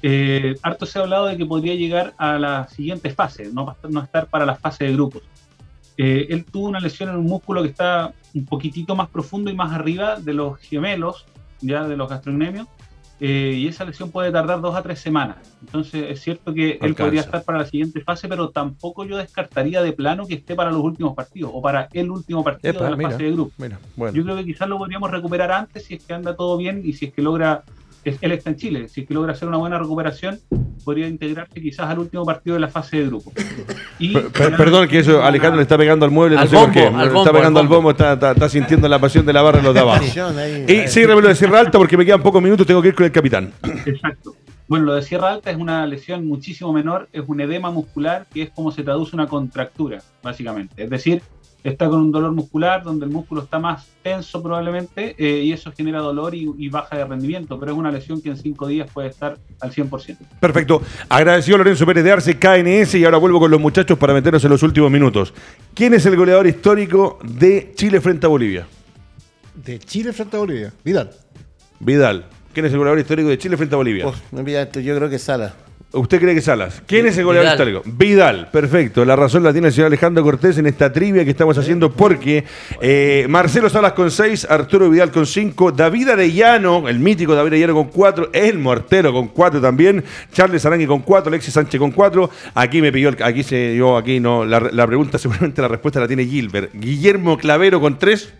[0.01, 4.01] eh, harto se ha hablado de que podría llegar a la siguiente fase, no, no
[4.03, 5.23] estar para la fase de grupos.
[5.97, 9.55] Eh, él tuvo una lesión en un músculo que está un poquitito más profundo y
[9.55, 11.25] más arriba de los gemelos,
[11.61, 12.67] ya de los gastrocnemios,
[13.21, 15.37] eh, y esa lesión puede tardar dos a tres semanas.
[15.61, 19.81] Entonces es cierto que él podría estar para la siguiente fase, pero tampoco yo descartaría
[19.81, 22.89] de plano que esté para los últimos partidos o para el último partido Epa, de
[22.91, 23.11] la mira.
[23.11, 23.53] fase de grupos.
[23.57, 24.13] Mira, bueno.
[24.17, 26.91] Yo creo que quizás lo podríamos recuperar antes si es que anda todo bien y
[26.91, 27.63] si es que logra,
[28.05, 30.39] es- él está en Chile, si es que logra hacer una buena recuperación,
[30.83, 33.31] podría integrarse quizás al último partido de la fase de grupo.
[33.99, 36.71] Y Per- per- perdón que eso, Alejandro le está pegando al mueble, no sé por
[36.71, 36.85] qué.
[36.87, 39.33] al Le bombo, está pegando al al bombo, está, está- está sintiendo la pasión de
[39.33, 40.03] la barra en los de abajo.
[40.67, 43.05] Y sí, lo de Sierra Alta porque me quedan pocos minutos, tengo que ir con
[43.05, 43.51] el capitán.
[43.85, 44.35] Exacto.
[44.67, 48.43] Bueno, lo de Sierra Alta es una lesión muchísimo menor, es un edema muscular que
[48.43, 50.83] es como se traduce una contractura, básicamente.
[50.83, 51.21] Es decir,
[51.69, 55.71] está con un dolor muscular donde el músculo está más tenso probablemente eh, y eso
[55.75, 58.87] genera dolor y, y baja de rendimiento, pero es una lesión que en cinco días
[58.93, 60.17] puede estar al 100%.
[60.39, 60.81] Perfecto.
[61.09, 64.51] Agradecido Lorenzo Pérez de Arce, KNS, y ahora vuelvo con los muchachos para meternos en
[64.51, 65.33] los últimos minutos.
[65.73, 68.67] ¿Quién es el goleador histórico de Chile frente a Bolivia?
[69.55, 70.71] De Chile frente a Bolivia.
[70.83, 71.09] Vidal.
[71.79, 72.25] Vidal.
[72.53, 74.07] ¿Quién es el goleador histórico de Chile frente a Bolivia?
[74.07, 75.55] Oh, yo creo que Sala.
[75.95, 76.81] ¿Usted cree que Salas?
[76.85, 77.69] ¿Quién es el goleador Vidal.
[77.69, 77.97] histórico?
[77.97, 79.03] Vidal, perfecto.
[79.05, 82.43] La razón la tiene el señor Alejandro Cortés en esta trivia que estamos haciendo porque
[82.81, 87.73] eh, Marcelo Salas con 6, Arturo Vidal con 5, David Arellano, el mítico David Arellano
[87.73, 92.29] con 4, el Mortero con 4 también, Charles Arangui con 4, Alexis Sánchez con 4.
[92.53, 95.99] Aquí me pidió, el- aquí se yo aquí no, la, la pregunta seguramente la respuesta
[95.99, 96.71] la tiene Gilbert.
[96.73, 98.33] Guillermo Clavero con 3.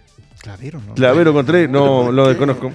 [0.45, 0.93] Clavero, ¿no?
[0.93, 2.71] Clavero con tres, no lo desconozco.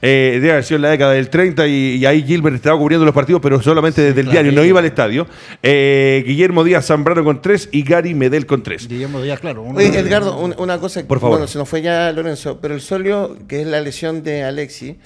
[0.00, 3.04] Eh, debe haber sido en la década del 30 y, y ahí Gilbert estaba cubriendo
[3.04, 5.26] los partidos, pero solamente desde el diario, no iba al estadio.
[5.62, 8.86] Eh, Guillermo Díaz Zambrano con tres y Gary Medel con tres.
[8.88, 9.62] Guillermo Díaz, claro.
[9.62, 11.02] uno- Oye, Edgardo, un- una cosa.
[11.06, 11.38] Por favor.
[11.38, 14.96] Bueno, se nos fue ya Lorenzo, pero el solio, que es la lesión de Alexi,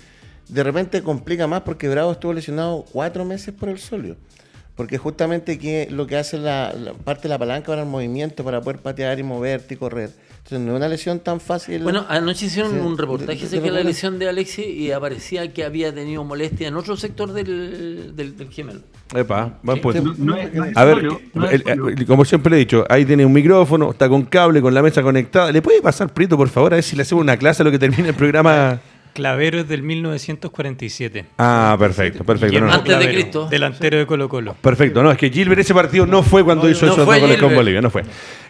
[0.48, 4.16] de repente complica más porque Bravo estuvo lesionado cuatro meses por el solio.
[4.74, 8.42] Porque justamente que lo que hace la, la parte de la palanca para el movimiento,
[8.44, 10.10] para poder patear y moverte y correr.
[10.44, 11.82] Entonces no es una lesión tan fácil.
[11.84, 14.90] Bueno, anoche hicieron Sí, un reportaje de- acerca de de la lesión de Alexis y
[14.90, 18.80] aparecía que había tenido molestia en otro sector del, del, del gemelo.
[19.14, 20.02] Epa, buen punto.
[20.02, 21.88] No, no es, no es A ver, solo, no es el- solo.
[21.90, 24.82] el- como siempre le he dicho, ahí tiene un micrófono, está con cable, con la
[24.82, 25.52] mesa conectada.
[25.52, 27.70] ¿Le puede pasar, Prieto, por favor, a ver si le hacemos una clase a lo
[27.70, 28.80] que termine el programa?
[29.12, 31.24] Clavero es del 1947.
[31.38, 32.46] Ah, perfecto, perfecto.
[32.52, 32.78] Guillermo no, no.
[32.78, 33.48] Antes de Cristo.
[33.50, 34.56] Delantero de Colo Colo.
[34.60, 37.38] Perfecto, no, es que Gilbert ese partido no fue cuando hizo esos fue dos goles
[37.40, 37.54] con.
[37.54, 38.02] Bolivia, no fue.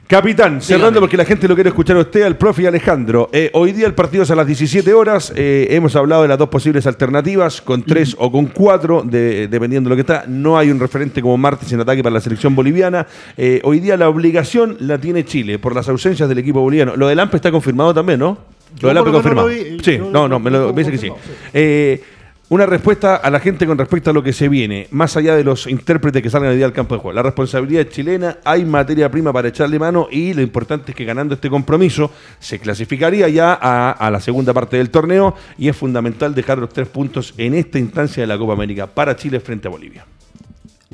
[0.06, 3.30] Capitán, cerrando porque la gente lo quiere escuchar a usted, al profe y Alejandro.
[3.32, 5.32] Eh, hoy día el partido es a las 17 horas.
[5.36, 9.88] eh, hemos hablado de las dos posibles alternativas, con tres o con cuatro, de- dependiendo
[9.88, 10.24] de lo que está.
[10.28, 13.06] No hay un referente como Martes en ataque para la selección boliviana.
[13.38, 16.94] Eh, hoy día la obligación la tiene Chile por las ausencias del equipo boliviano.
[16.96, 18.36] Lo del AMPE está confirmado también, ¿no?
[18.76, 19.48] Yo Lo lo menos confirmado.
[19.48, 21.10] lo vi, sí, no, no, me, lo dice que sí.
[21.52, 22.02] Eh,
[22.48, 25.42] una respuesta a la gente con respecto a lo que se viene, más allá de
[25.42, 27.14] los intérpretes que salgan hoy día al campo de juego.
[27.14, 31.06] La responsabilidad es chilena, hay materia prima para echarle mano y lo importante es que
[31.06, 32.10] ganando este compromiso
[32.40, 36.68] se clasificaría ya a, a la segunda parte del torneo y es fundamental dejar los
[36.68, 40.04] tres puntos en esta instancia de la Copa América para Chile frente a Bolivia.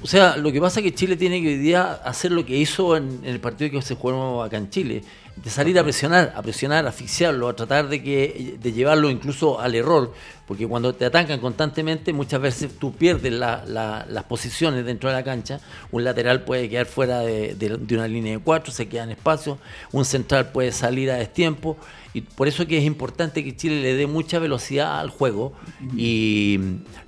[0.01, 2.57] O sea, lo que pasa es que Chile tiene que hoy día hacer lo que
[2.57, 5.03] hizo en, en el partido que se jugó acá en Chile,
[5.43, 9.61] de salir a presionar, a presionar, a asfixiarlo, a tratar de que de llevarlo incluso
[9.61, 10.13] al error,
[10.47, 15.17] porque cuando te atacan constantemente muchas veces tú pierdes la- la- las posiciones dentro de
[15.17, 15.61] la cancha,
[15.91, 19.11] un lateral puede quedar fuera de, de- de una línea de cuatro, se queda en
[19.11, 19.59] espacio,
[19.93, 21.77] un central puede salir a destiempo,
[22.15, 25.53] y por eso que es importante que Chile le dé mucha velocidad al juego.
[25.97, 26.59] Y,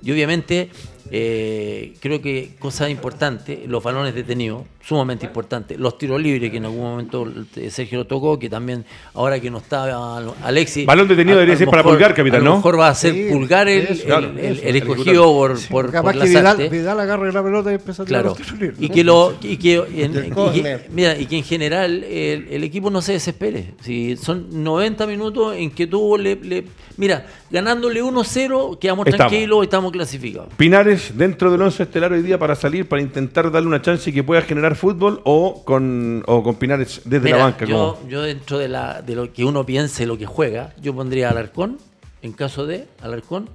[0.03, 0.69] y obviamente
[1.13, 6.65] eh, creo que cosa importante, los balones detenidos, sumamente importante, los tiros libres que en
[6.65, 7.27] algún momento
[7.69, 10.85] Sergio lo tocó, que también ahora que no está Alexis.
[10.85, 12.55] Balón detenido debería ser para Pulgar, capitán, A lo ¿no?
[12.57, 15.25] mejor va a ser Sí, pulgar el, eso, el- claro, el- eso, el el escogido
[15.25, 16.69] por, por, Capaz por que Vidal.
[16.69, 18.35] Vidal agarre la pelota y empieza a tirar Claro.
[18.37, 18.81] los tiros libres.
[18.81, 22.63] Y que lo y que en- y que- mira, y que en general el, el
[22.63, 23.73] equipo no se desespere.
[23.81, 25.87] Si son 90 minutos en que
[26.17, 26.63] le, le-
[26.97, 29.29] mira, ganándole 1-0 quedamos Estamos.
[29.29, 30.53] tranquilos, estamos clasificados.
[30.55, 34.13] Pinares dentro del 11 estelar hoy día para salir, para intentar darle una chance y
[34.13, 37.65] que pueda generar fútbol o con, o con Pinares desde Mira, la banca.
[37.65, 41.29] yo, yo dentro de, la, de lo que uno piense, lo que juega, yo pondría
[41.29, 41.77] Alarcón,
[42.21, 43.49] en caso de Alarcón,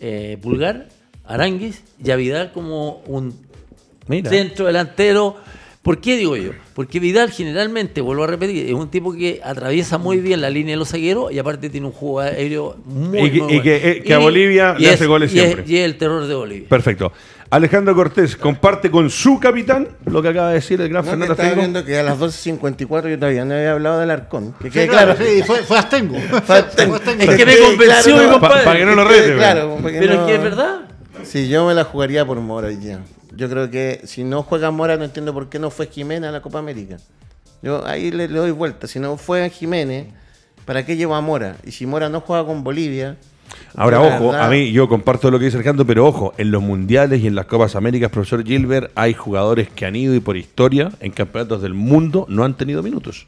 [0.00, 0.88] eh, Pulgar,
[1.24, 3.34] Aranguis y a Vidal como un
[4.08, 4.30] Mira.
[4.30, 5.36] centro delantero.
[5.86, 6.50] ¿Por qué digo yo?
[6.74, 10.72] Porque Vidal generalmente, vuelvo a repetir, es un tipo que atraviesa muy bien la línea
[10.72, 13.62] de los zagueros y aparte tiene un juego aéreo muy, Y que- muy y bueno.
[13.62, 15.64] que- eh, que a Bolivia le es- hace goles y es- siempre.
[15.64, 16.68] y es el terror de Bolivia.
[16.68, 17.12] Perfecto.
[17.50, 21.34] Alejandro Cortés comparte con su capitán lo que acaba de decir el gran No, Fernando
[21.34, 21.62] estaba Astengo.
[21.62, 24.54] viendo que a las 12.54 yo todavía no había hablado del arcón.
[24.60, 25.30] Que Sí, claro, claro.
[25.32, 26.16] sí, fue, fue Astengo.
[26.44, 26.96] Fue Astengo.
[26.96, 28.64] Es que me convenció claro, mi no, compadre.
[28.64, 30.80] para que no lo rete, Claro, Pero no- es que es verdad.
[31.22, 32.98] Sí, yo me la jugaría por Mora hoy día.
[33.36, 36.32] Yo creo que si no juega Mora, no entiendo por qué no fue Jiménez a
[36.32, 36.96] la Copa América.
[37.62, 38.86] Yo ahí le, le doy vuelta.
[38.86, 40.06] Si no fue Jiménez,
[40.64, 41.56] ¿para qué lleva a Mora?
[41.64, 43.16] Y si Mora no juega con Bolivia.
[43.76, 46.62] Ahora, ojo, verdad- a mí yo comparto lo que dice Alejandro, pero ojo, en los
[46.62, 50.36] mundiales y en las Copas Américas, profesor Gilbert, hay jugadores que han ido y por
[50.36, 53.26] historia en campeonatos del mundo no han tenido minutos.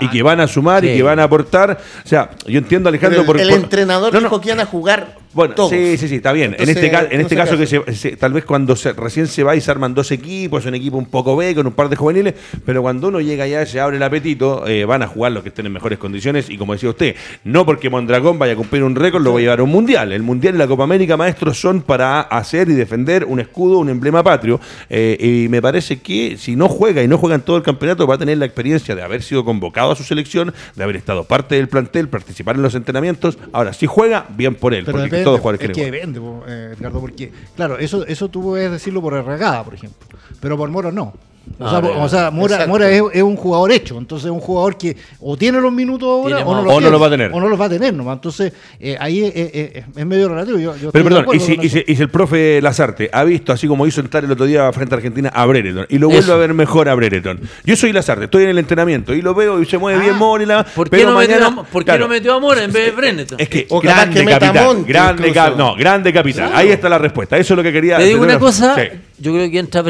[0.00, 1.78] Y que van a sumar y que van a aportar.
[2.04, 4.64] O sea, yo entiendo, Alejandro, el, por- el entrenador No, no, dijo que iban a
[4.66, 5.70] jugar Bueno, todos.
[5.70, 6.52] sí, sí, sí, está bien.
[6.52, 9.26] Entonces, en este, ca- en este caso, que se, se- tal vez cuando se, recién
[9.28, 11.88] se va y se arman dos equipos, un equipo un poco B con un par
[11.88, 15.30] de juveniles, pero cuando uno llega allá, se abre el apetito, eh, van a jugar
[15.32, 16.50] los que estén en mejores condiciones.
[16.50, 17.14] Y como decía usted,
[17.44, 20.10] no porque Mondragón vaya a cumplir un récord, lo va a llevar a un mundial.
[20.12, 23.88] El mundial y la Copa América, maestros, son para hacer y defender un escudo, un
[23.88, 24.60] emblema patrio.
[24.88, 28.06] Eh, y me parece que si no juega y no juega en todo el campeonato,
[28.06, 31.22] va a tener la experiencia de haber sido convocado a su selección, de haber estado
[31.24, 33.38] parte del plantel, participar en los entrenamientos.
[33.52, 35.90] Ahora, si juega, bien por él, Pero porque depende, todos los jugadores es que jugar.
[36.20, 40.06] po, eh, Edgardo, porque, claro, eso, eso tú puedes decirlo por Regada, por ejemplo,
[40.40, 41.12] pero por Moro no.
[41.58, 42.66] O sea, Ah, o sea, Mora.
[42.66, 46.08] Mora es, es un jugador hecho, entonces es un jugador que o tiene los minutos
[46.08, 47.30] ahora Tiene o no, los, o no tiene, los va a tener.
[47.34, 48.14] O no los va a tener nomás.
[48.16, 50.56] Entonces, eh, ahí es, es- es- medio relativo.
[50.58, 53.66] Yo, yo estoy Pero perdón, y si, y y el profe Lazarte ha visto, así
[53.66, 56.32] como hizo entrar el otro día frente a Argentina, a Brereton, y lo vuelve Eso.
[56.34, 57.40] a ver mejor a Brereton.
[57.64, 60.46] Yo soy Lazarte, estoy en el entrenamiento y lo veo y se mueve bien Mori.
[60.46, 62.64] la- ¿Por qué, pero no, mañana- metió, a- por qué claro, no metió a Mora
[62.64, 63.38] en vez de Brenneton?
[63.40, 64.24] Es que O grande que
[64.64, 66.52] Monti grande cap- no, grande capitán.
[66.54, 67.36] Ahí está la respuesta.
[67.36, 67.98] Eso es lo que quería.
[67.98, 68.82] Te digo una cosa, Sí,
[69.18, 69.82] yo creo que entra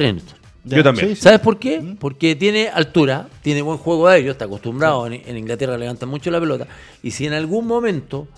[0.64, 1.16] Yo también.
[1.16, 1.96] Sí, ¿Sabes por qué?
[1.98, 5.06] Porque tiene altura, tiene buen juego aéreo, está acostumbrado.
[5.06, 6.66] En, en Inglaterra levantan mucho la pelota.
[7.02, 8.28] Y si en algún momento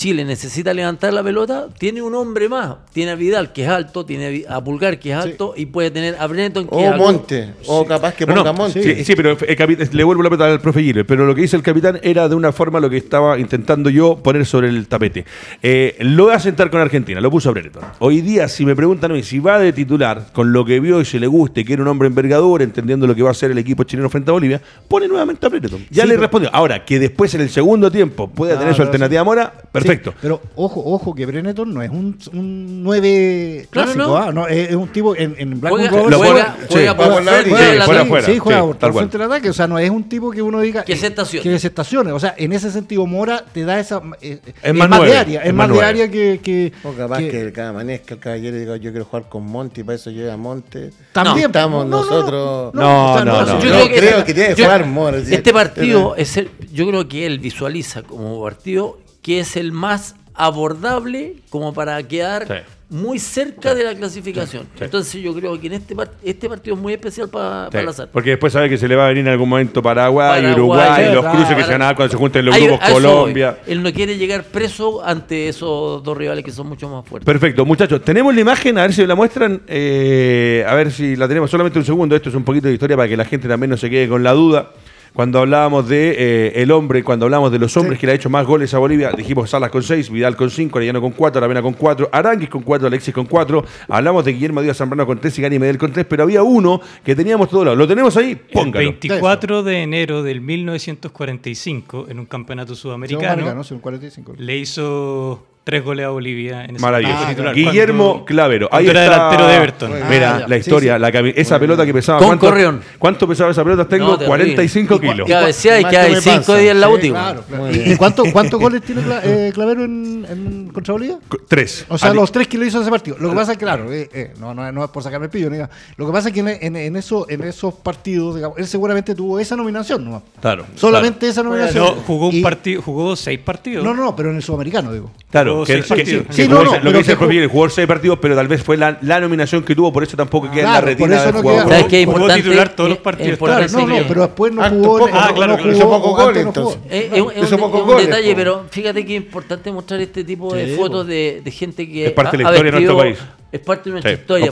[0.00, 2.76] Chile necesita levantar la pelota, tiene un hombre más.
[2.94, 6.16] Tiene a Vidal, que es alto, tiene a Pulgar, que es alto, y puede tener
[6.18, 7.02] a Brenneton, que O es alto.
[7.04, 8.82] Monte, o capaz que No, ponga no, Monte.
[8.82, 11.42] sí, sí, pero el capitán- le vuelvo la pelota al profe Gilbert, pero lo que
[11.42, 14.88] dice el capitán era de una forma lo que estaba intentando yo poner sobre el
[14.88, 15.26] tapete.
[15.62, 17.82] Eh, lo voy a sentar con Argentina, lo puso a Brereton.
[17.98, 21.02] Hoy día, si me preguntan a mí si va de titular, con lo que vio
[21.02, 23.50] y se le guste, que era un hombre envergadura, entendiendo lo que va a hacer
[23.50, 25.84] el equipo chileno frente a Bolivia, pone nuevamente a Brereton.
[25.90, 26.48] Ya Sí, le respondió.
[26.54, 29.24] Ahora, que después en el segundo tiempo pueda tener su alternativa sí.
[29.26, 29.89] Mora, perfecto.
[29.90, 34.16] Sí, pero ojo, ojo, que Brenneton no es un, un 9 Claro, clásico, no.
[34.16, 34.32] ¿ah?
[34.32, 37.84] No, es, es un tipo en, en Black Juega, juega, juega- juega sí, por la
[37.84, 38.26] fuera, fuera.
[38.26, 39.50] Sí, juega sí, por, tal frente del ataque.
[39.50, 40.84] O sea, no es un tipo que uno diga.
[40.84, 41.42] Que se estacione.
[41.42, 42.12] Que se estacione.
[42.12, 44.00] O sea, en ese sentido, Mora te da esa.
[44.20, 45.40] eh, Es más de área.
[45.40, 46.40] Es, es más más de área que.
[46.42, 49.44] que- O capaz que- que, que amanezca el caballero y diga yo quiero jugar con
[49.44, 50.90] Monte y para eso llega Monte.
[51.12, 51.46] También.
[51.46, 53.60] estamos nosotros- No, no, no.
[53.60, 55.34] Yo creo que tiene que jugar Mora, sí.
[55.34, 58.98] Este partido, es el- yo creo que él visualiza como partido
[59.30, 62.54] que es el más abordable como para quedar Sí.
[62.88, 64.66] muy cerca de la clasificación.
[64.80, 68.08] Entonces yo creo que en este, este partido es muy especial para para Lazar.
[68.12, 71.14] porque después sabe que se le va a venir en algún momento Paraguay, Paraguay, Uruguay,
[71.14, 71.36] los claro.
[71.36, 73.58] cruces que se van a dar cuando se junten los grupos Colombia.
[73.64, 73.72] voy.
[73.72, 77.24] Él no quiere llegar preso ante esos dos rivales que son mucho más fuertes.
[77.26, 81.28] Perfecto, muchachos, tenemos la imagen, a ver si la muestran, eh, a ver si la
[81.28, 83.70] tenemos solamente un segundo, esto es un poquito de historia para que la gente también
[83.70, 84.70] no se quede con la duda.
[85.14, 88.30] Cuando hablábamos de eh, el hombre, cuando hablamos de los hombres que le ha hecho
[88.30, 91.62] más goles a Bolivia, dijimos Salas con 6, Vidal con 5, Arellano con 4, Aravena
[91.62, 95.38] con 4, Aranguis con 4, Alexis con 4, hablamos de Guillermo Díaz Zambrano con 3
[95.38, 97.78] y Gani Medel con 3, pero había uno que teníamos todos lados.
[97.78, 98.30] ¿Lo tenemos ahí?
[98.30, 98.78] El Póngalo.
[98.78, 104.34] 24 de enero del 1945, en un campeonato sudamericano, Sudamericano, sí, un 45.
[104.38, 107.52] le hizo tres goles a Bolivia en ese Maravilloso.
[107.54, 108.68] Guillermo cuando- Clavero.
[108.72, 109.16] Ahí cuando era está.
[109.16, 109.92] delantero de Everton.
[109.92, 110.48] Ah, Mira, ya.
[110.48, 111.00] la historia, sí.
[111.00, 112.18] la cami- esa pelota que pesaba.
[112.18, 112.80] Con ¿cuánto, Correón.
[112.98, 113.86] ¿Cuánto pesaba esa pelota?
[113.86, 114.26] Tengo No, terrible.
[114.26, 115.28] 45 ¿Y kilos.
[115.28, 116.56] y Cabecea y que hay me cinco pasa.
[116.56, 117.18] días en la Sí, última.
[117.20, 117.62] claro, claro.
[117.64, 117.92] Muy ¿Y, bien.
[117.92, 121.18] y cuánto- cuántos goles tiene Cla- eh, Clavero en, en- contra Bolivia?
[121.46, 121.86] Tres.
[121.88, 123.16] O sea, Ali- los tres que lo hizo en ese partido.
[123.20, 125.30] Lo que pasa es que, claro, eh, eh, no, no, no es por sacarme el
[125.30, 125.50] pillo.
[125.96, 129.14] Lo que pasa es que en, en, en eso, en esos partidos, digamos, él seguramente
[129.14, 130.22] tuvo esa nominación, ¿no?
[130.40, 130.66] Claro.
[130.74, 131.84] Solamente esa nominación.
[131.84, 133.84] No, jugó un partido, jugó seis partidos.
[133.84, 135.10] No, no, no, pero en el sudamericano, digo.
[135.30, 138.18] Claro, que, que- que Sí, no, no, lo que dice el profe jugó- seis partidos,
[138.20, 140.70] pero tal vez fue la, la nominación que tuvo, por eso tampoco queda en la
[140.80, 141.64] Claro, por retina eso del no jugador.
[141.66, 142.42] queda- ¿Sabes qué importante?
[142.42, 143.38] titular todos los partidos.
[143.38, 144.98] Claro, no, no, pero después no Harto jugó.
[144.98, 145.08] poco.
[145.10, 146.72] no- Ah, no claro, jugó, hizo pocos antes goles, no jugó.
[146.72, 146.92] entonces.
[146.92, 148.36] Eh, Es, un- es Hizo un, un goles, detalle, po.
[148.36, 152.06] pero fíjate que es importante mostrar este tipo de Sí, fotos de, de gente que
[152.06, 153.18] Es parte de la historia de nuestro país.
[153.52, 154.50] Es parte de nuestra Sí, historia.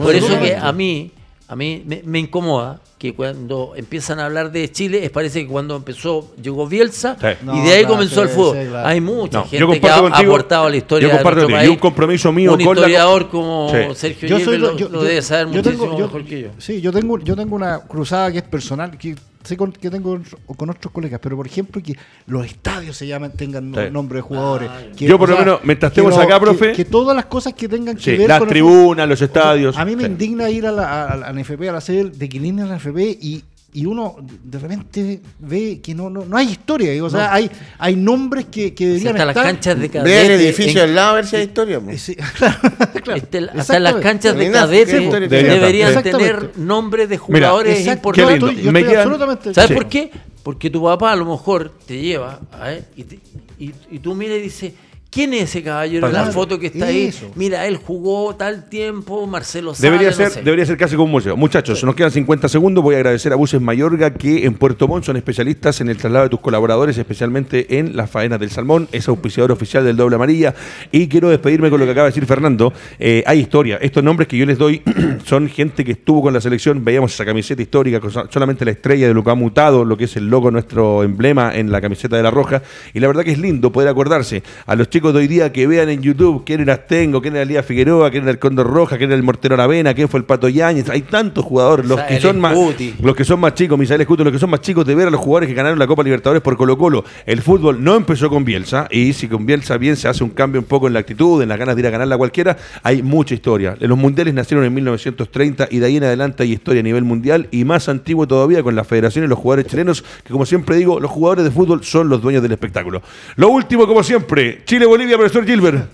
[0.00, 1.10] Por, eso que a mí,
[1.50, 5.48] a mí me, me incomoda que cuando empiezan a hablar de Chile, es parece que
[5.50, 7.26] cuando empezó, llegó Bielsa Sí.
[7.42, 8.56] y No, de ahí claro, comenzó el fútbol.
[8.62, 8.86] sí, claro.
[8.88, 11.40] Hay mucha No, yo gente que comparto ha contigo- aportado a la historia yo comparto
[11.40, 11.56] de nuestro contigo.
[11.56, 11.76] Y país.
[11.76, 13.76] un compromiso mío Un con la- historiador como Sí.
[13.96, 16.24] Sergio Yo soy lo, lo- yo- lo yo- debe saber yo muchísimo tengo- yo- mejor
[16.24, 16.48] que yo.
[16.58, 20.20] Sí, yo tengo, yo tengo una cruzada que es personal, que sé con, que tengo
[20.56, 23.80] con otros colegas, pero por ejemplo que los estadios se llaman, tengan Sí.
[23.90, 24.70] nombre de jugadores.
[24.70, 26.72] Ah, que, Yo por lo menos, mientras estemos acá, profe.
[26.72, 29.76] Que, todas las cosas que tengan que Sí, ver las con el tribunas, los estadios.
[29.78, 30.10] a mí me Sí.
[30.10, 32.74] indigna ir a la, a, a la NFP, a la sede de Quilín a la
[32.76, 36.90] NFP y, y uno de repente ve que no, no, no hay historia.
[36.90, 37.48] digo, O sea, hay,
[37.78, 40.34] hay nombres que, que Sí, deberían hasta las canchas de Ve el cadete.
[40.34, 41.80] edificio en- al lado a ver si hay historia.
[41.88, 42.56] Eh, sí, claro,
[43.04, 43.14] claro.
[43.14, 47.86] Este, hasta en las canchas de cadete ¿qué historia deberían tener nombres de Mira, jugadores
[47.86, 48.34] importantes.
[48.34, 49.74] estoy- yo Me estoy quedan- absolutamente- ¿Sabes Sí.
[49.74, 50.10] por qué?
[50.42, 53.20] Porque tu papá a lo mejor te lleva a él y, te-
[53.58, 54.72] y, y tú miras y dices,
[55.10, 57.06] ¿quién es ese caballero en la foto que está ahí?
[57.06, 57.30] eso.
[57.34, 60.42] Mira, él jugó tal tiempo, Marcelo Sala, Debería no ser, sé.
[60.42, 61.36] debería ser casi como un museo.
[61.36, 62.82] Muchachos, nos quedan 50 segundos.
[62.84, 66.24] Voy a agradecer a Buses Mayorga que en Puerto Montt son especialistas en el traslado
[66.24, 68.88] de tus colaboradores, especialmente en las faenas del salmón.
[68.92, 70.54] Es auspiciador oficial del Doble Amarilla.
[70.92, 72.72] Y quiero despedirme con lo que acaba de decir Fernando.
[72.98, 73.78] Eh, hay historia.
[73.80, 74.82] Estos nombres que yo les doy
[75.24, 76.84] son gente que estuvo con la selección.
[76.84, 80.04] Veíamos esa camiseta histórica, con solamente la estrella de lo que ha mutado, lo que
[80.04, 82.62] es el logo, nuestro emblema en la camiseta de la Roja.
[82.94, 85.50] Y la verdad que es lindo poder acordarse a los chicos chicos de hoy día
[85.50, 88.66] que vean en YouTube quién era Astengo, quién era Lía Figueroa, quién era el Condor
[88.66, 90.90] Roja, quién era el Mortero Aravena, quién fue el Pato Yáñez.
[90.90, 92.54] Hay tantos jugadores, los que, son más,
[93.00, 95.10] los que son más chicos, Misael Escuto, los que son más chicos de ver a
[95.10, 97.02] los jugadores que ganaron la Copa Libertadores por Colo Colo.
[97.24, 100.60] El fútbol no empezó con Bielsa y si con Bielsa bien se hace un cambio
[100.60, 103.32] un poco en la actitud, en las ganas de ir a ganarla cualquiera, hay mucha
[103.32, 103.78] historia.
[103.80, 107.48] Los mundiales nacieron en 1930 y de ahí en adelante hay historia a nivel mundial
[107.50, 111.00] y más antiguo todavía con la federación y los jugadores chilenos, que como siempre digo,
[111.00, 113.00] los jugadores de fútbol son los dueños del espectáculo.
[113.36, 114.60] Lo último, como siempre,
[114.90, 115.88] Chile-Bolivia, profesor Gilbert.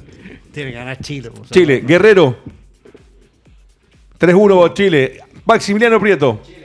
[0.52, 1.30] Tiene que ganar Chile.
[1.30, 1.50] pues.
[1.50, 2.38] Chile, Guerrero.
[4.18, 5.20] 3-1 vos, Chile.
[5.44, 6.40] Maximiliano Prieto.
[6.46, 6.55] Chile,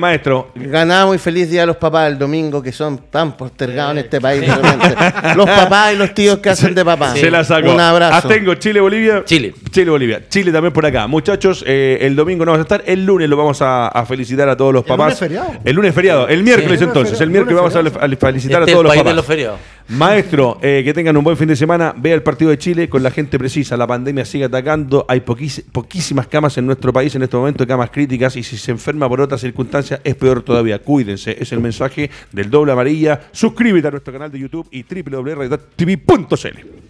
[0.00, 0.50] maestro.
[0.54, 4.20] Ganamos y feliz día a los papás el domingo, que son tan postergados en este
[4.20, 4.40] país.
[4.46, 4.94] realmente.
[5.36, 7.14] Los papás y los tíos que hacen de papá.
[7.14, 7.72] Se la sacó.
[7.72, 8.28] Un abrazo.
[8.28, 9.22] Tengo Chile, Bolivia.
[9.24, 9.54] Chile.
[9.70, 10.22] Chile, Bolivia.
[10.28, 11.06] Chile también por acá.
[11.06, 12.82] Muchachos, eh, el domingo no vamos a estar.
[12.86, 15.06] El lunes lo vamos a, a felicitar a todos los ¿El papás.
[15.06, 15.52] lunes feriado?
[15.64, 16.28] El lunes feriado.
[16.28, 16.84] El miércoles Sí.
[16.84, 17.20] entonces.
[17.20, 17.98] El miércoles vamos feriado.
[18.00, 19.12] a, a felicitar Este a todos es el los país papás.
[19.12, 19.58] de los feriados.
[19.88, 21.92] Maestro, eh, que tengan un buen fin de semana.
[21.96, 23.76] Vea el partido de Chile con la gente precisa.
[23.76, 25.04] La pandemia sigue atacando.
[25.08, 28.36] Hay poquís- poquísimas camas en nuestro país en este momento, camas críticas.
[28.36, 29.42] Y si se enferma por otras
[30.04, 30.78] es peor todavía.
[30.80, 31.36] Cuídense.
[31.38, 33.28] Es el mensaje del doble amarilla.
[33.32, 36.81] Suscríbete a nuestro canal de YouTube y www.radiotv.cl.